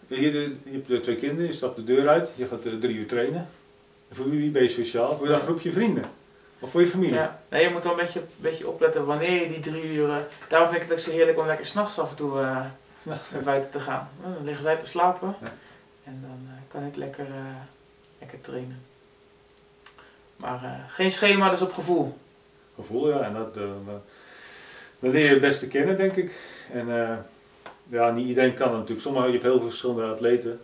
hier, 0.08 0.32
de- 0.32 0.56
je 0.63 0.82
hebt 0.88 1.04
twee 1.04 1.15
kinderen, 1.15 1.46
je 1.46 1.54
stapt 1.54 1.76
de 1.76 1.84
deur 1.84 2.08
uit, 2.10 2.30
je 2.36 2.48
gaat 2.48 2.62
drie 2.62 2.96
uur 2.96 3.08
trainen. 3.08 3.48
Voor 4.12 4.30
wie, 4.30 4.50
ben 4.50 4.63
je 4.63 4.70
sociaal? 4.70 5.17
Voor 5.17 5.28
dat 5.28 5.38
Ja. 5.39 5.43
groepje 5.46 5.72
vrienden? 5.72 6.04
Of 6.60 6.72
voor 6.72 6.82
je 6.82 6.88
familie? 6.88 7.13
ja, 7.15 7.39
nee, 7.50 7.63
je 7.63 7.70
moet 7.70 7.84
wel 7.84 7.91
een 7.93 7.98
beetje, 8.00 8.22
beetje 8.38 8.67
opletten 8.67 9.06
wanneer 9.06 9.41
je 9.41 9.48
die 9.48 9.60
drie 9.60 9.84
uur... 9.93 10.10
eh, 10.10 10.15
daarom 10.48 10.70
vind 10.70 10.82
ik 10.82 10.89
het 10.89 10.98
ook 10.98 11.04
zo 11.06 11.12
heerlijk 11.12 11.38
om 11.39 11.46
lekker 11.46 11.65
s'nachts 11.65 12.00
af 12.00 12.10
en 12.10 12.15
toe 12.15 12.39
eh, 12.41 12.65
S'nachts, 13.02 13.32
naar 13.32 13.41
buiten 13.43 13.72
te 13.72 13.80
gaan. 13.80 14.10
Dan 14.24 14.43
liggen 14.43 14.63
zij 14.63 14.76
te 14.76 14.86
slapen 14.86 15.36
Ja. 15.41 15.48
en 16.04 16.20
dan 16.22 16.48
kan 16.67 16.84
ik 16.86 16.96
lekker, 16.96 17.26
lekker 18.19 18.41
trainen. 18.41 18.82
Maar 20.36 20.63
eh, 20.63 20.93
geen 20.93 21.12
schema, 21.12 21.49
dus 21.49 21.62
op 21.62 21.73
gevoel. 21.73 22.17
Gevoel, 22.75 23.10
ja. 23.10 23.21
En 23.21 23.34
dat, 23.34 23.58
eh, 23.58 23.63
dat 24.99 25.12
leer 25.12 25.23
je 25.23 25.30
het 25.30 25.41
beste 25.41 25.67
kennen, 25.67 25.97
denk 25.97 26.12
ik. 26.12 26.39
En 26.71 27.03
eh, 27.03 27.17
ja, 27.89 28.12
niet 28.12 28.27
iedereen 28.27 28.53
kan 28.53 28.67
het 28.67 28.77
natuurlijk. 28.77 29.01
Sommigen, 29.01 29.27
je 29.27 29.34
hebt 29.34 29.43
heel 29.43 29.60
veel 29.60 29.67
verschillende 29.67 30.03
atleten. 30.13 30.60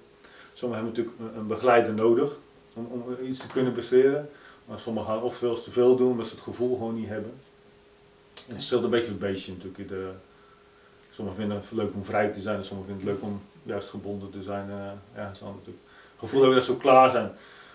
Sommigen 0.54 0.86
hebben 0.86 1.04
natuurlijk 1.04 1.36
een, 1.38 1.48
begeleider 1.48 1.94
nodig 1.94 2.32
om, 2.74 2.86
om 2.86 3.26
iets 3.26 3.40
te 3.40 3.48
kunnen 3.48 3.74
presteren. 3.74 4.30
Maar 4.66 4.80
sommigen 4.80 5.10
gaan 5.10 5.22
of 5.22 5.36
veel 5.36 5.64
te 5.64 5.72
veel 5.72 5.96
doen, 5.96 6.12
omdat 6.12 6.28
ze 6.28 6.34
het 6.34 6.44
gevoel 6.44 6.78
gewoon 6.78 6.96
niet 6.96 7.08
hebben. 7.08 7.34
En 8.34 8.42
het 8.46 8.56
verschilt 8.56 8.84
een 8.84 8.90
beetje 8.90 9.08
het 9.08 9.20
beestje 9.20 9.52
natuurlijk. 9.52 9.90
De, 9.90 10.12
sommigen 11.12 11.40
vinden 11.40 11.58
het 11.58 11.72
leuk 11.72 11.94
om 11.94 12.06
vrij 12.06 12.30
te 12.30 12.42
zijn, 12.42 12.58
en 12.58 12.66
sommigen 12.66 12.94
vinden 12.94 13.14
het 13.14 13.22
leuk 13.22 13.32
om 13.32 13.42
juist 13.64 13.90
gebonden 13.90 14.30
te 14.30 14.44
zijn. 14.44 14.70
eh 14.70 14.92
ja, 15.16 15.26
dat 15.26 15.34
is 15.34 15.42
natuurlijk. 15.42 15.83
Gevoel 16.24 16.42
dat 16.42 16.50
we 16.50 16.56
dat 16.56 16.66
zo 16.66 16.76
klaar 16.76 17.10
zijn. 17.10 17.32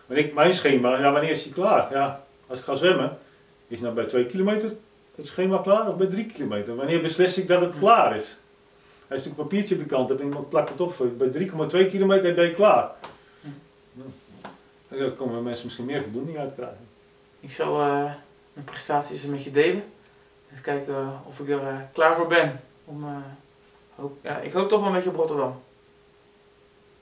Maar 0.06 0.16
ik, 0.16 0.34
mijn 0.34 0.54
schema, 0.54 0.98
ja, 0.98 1.12
wanneer 1.12 1.30
is 1.30 1.44
hij 1.44 1.52
klaar? 1.52 1.92
Ja, 1.92 2.24
als 2.46 2.58
ik 2.58 2.64
ga 2.64 2.74
zwemmen, 2.74 3.18
is 3.68 3.80
nou 3.80 3.94
bij 3.94 4.04
2 4.04 4.26
kilometer 4.26 4.72
het 5.14 5.26
schema 5.26 5.58
klaar 5.58 5.88
of 5.88 5.96
bij 5.96 6.06
3 6.06 6.26
kilometer? 6.26 6.76
Wanneer 6.76 7.02
beslis 7.02 7.38
ik 7.38 7.48
dat 7.48 7.60
het 7.60 7.78
klaar 7.78 8.16
is? 8.16 8.38
Als 9.08 9.22
je 9.22 9.28
een 9.28 9.34
papiertje 9.34 9.74
op 9.74 9.80
de 9.80 9.86
kant 9.86 10.08
hebt 10.08 10.20
en 10.20 10.26
iemand 10.26 10.48
plakt 10.48 10.68
het 10.68 10.80
op 10.80 10.94
voor 10.94 11.06
je, 11.06 11.12
bij 11.12 11.48
3,2 11.86 11.90
kilometer 11.90 12.34
ben 12.34 12.44
je 12.44 12.54
klaar. 12.54 12.90
Hm. 13.40 14.00
En 14.88 14.98
daar 14.98 15.10
komen 15.10 15.42
mensen 15.42 15.64
misschien 15.64 15.86
meer 15.86 16.02
voldoening 16.02 16.38
uit 16.38 16.54
krijgen. 16.54 16.86
Ik 17.40 17.52
zal 17.52 17.80
eh, 17.80 18.12
mijn 18.52 18.66
prestaties 18.66 19.24
met 19.24 19.44
je 19.44 19.50
delen. 19.50 19.84
Eens 20.50 20.60
kijken 20.60 21.20
of 21.26 21.40
ik 21.40 21.48
er 21.48 21.66
eh, 21.66 21.76
klaar 21.92 22.16
voor 22.16 22.26
ben. 22.26 22.60
Om, 22.84 23.04
eh, 23.04 23.10
hoop, 23.94 24.18
ja, 24.22 24.38
ik 24.38 24.52
hoop 24.52 24.68
toch 24.68 24.78
wel 24.78 24.88
een 24.88 24.94
beetje 24.94 25.10
op 25.10 25.16
Rotterdam. 25.16 25.60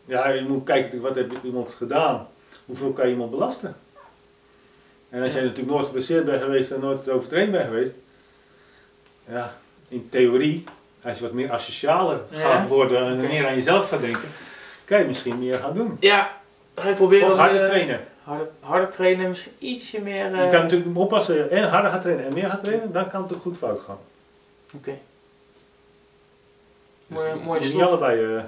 Ja, 0.06 0.28
je 0.28 0.40
moet 0.42 0.64
kijken, 0.64 1.00
wat 1.00 1.14
heeft 1.14 1.30
iemand 1.42 1.72
gedaan? 1.72 2.28
Hoeveel 2.64 2.92
kan 2.92 3.06
je 3.06 3.12
iemand 3.12 3.30
belasten? 3.30 3.76
En 5.08 5.22
als 5.22 5.32
jij 5.32 5.42
natuurlijk 5.42 5.70
nooit 5.70 5.86
geblesseerd 5.86 6.24
bent 6.24 6.42
geweest 6.42 6.70
en 6.70 6.80
nooit 6.80 7.08
overtraind 7.08 7.50
bent 7.52 7.64
geweest, 7.64 7.92
ja, 9.28 9.56
in 9.88 10.08
theorie, 10.10 10.64
als 11.04 11.16
je 11.18 11.24
wat 11.24 11.32
meer 11.32 11.52
asocialer 11.52 12.20
gaat 12.32 12.68
worden 12.68 13.06
en 13.06 13.20
meer 13.20 13.46
aan 13.46 13.54
jezelf 13.54 13.88
gaat 13.88 14.00
denken, 14.00 14.28
kan 14.84 14.98
je 14.98 15.04
misschien 15.04 15.38
meer 15.38 15.58
gaan 15.58 15.74
doen. 15.74 15.96
Ja, 16.00 16.36
ga 16.74 16.88
ik 16.88 16.96
proberen. 16.96 17.32
Of 17.32 17.38
harder 17.38 17.62
eh, 17.62 17.68
trainen. 17.68 18.00
Harder, 18.22 18.48
harder 18.60 18.88
trainen, 18.90 19.28
misschien 19.28 19.52
ietsje 19.58 20.00
meer. 20.00 20.24
eh, 20.34 20.44
Je 20.44 20.50
kan 20.50 20.62
natuurlijk 20.62 20.96
oppassen 20.98 21.50
en 21.50 21.68
harder 21.68 21.90
gaan 21.90 22.00
trainen 22.00 22.24
en 22.26 22.34
meer 22.34 22.48
gaan 22.50 22.60
trainen, 22.62 22.92
dan 22.92 23.08
kan 23.10 23.22
het 23.22 23.32
ook 23.34 23.42
goed 23.42 23.56
fout 23.58 23.80
gaan. 23.80 23.98
Oké. 24.74 24.98
Dus 27.06 27.16
Mooi, 27.18 27.28
je 27.28 27.34
mooi 27.34 27.44
moet 27.46 27.60
niet 27.60 27.70
slot. 27.70 27.88
allebei, 27.88 28.36
eh, 28.36 28.42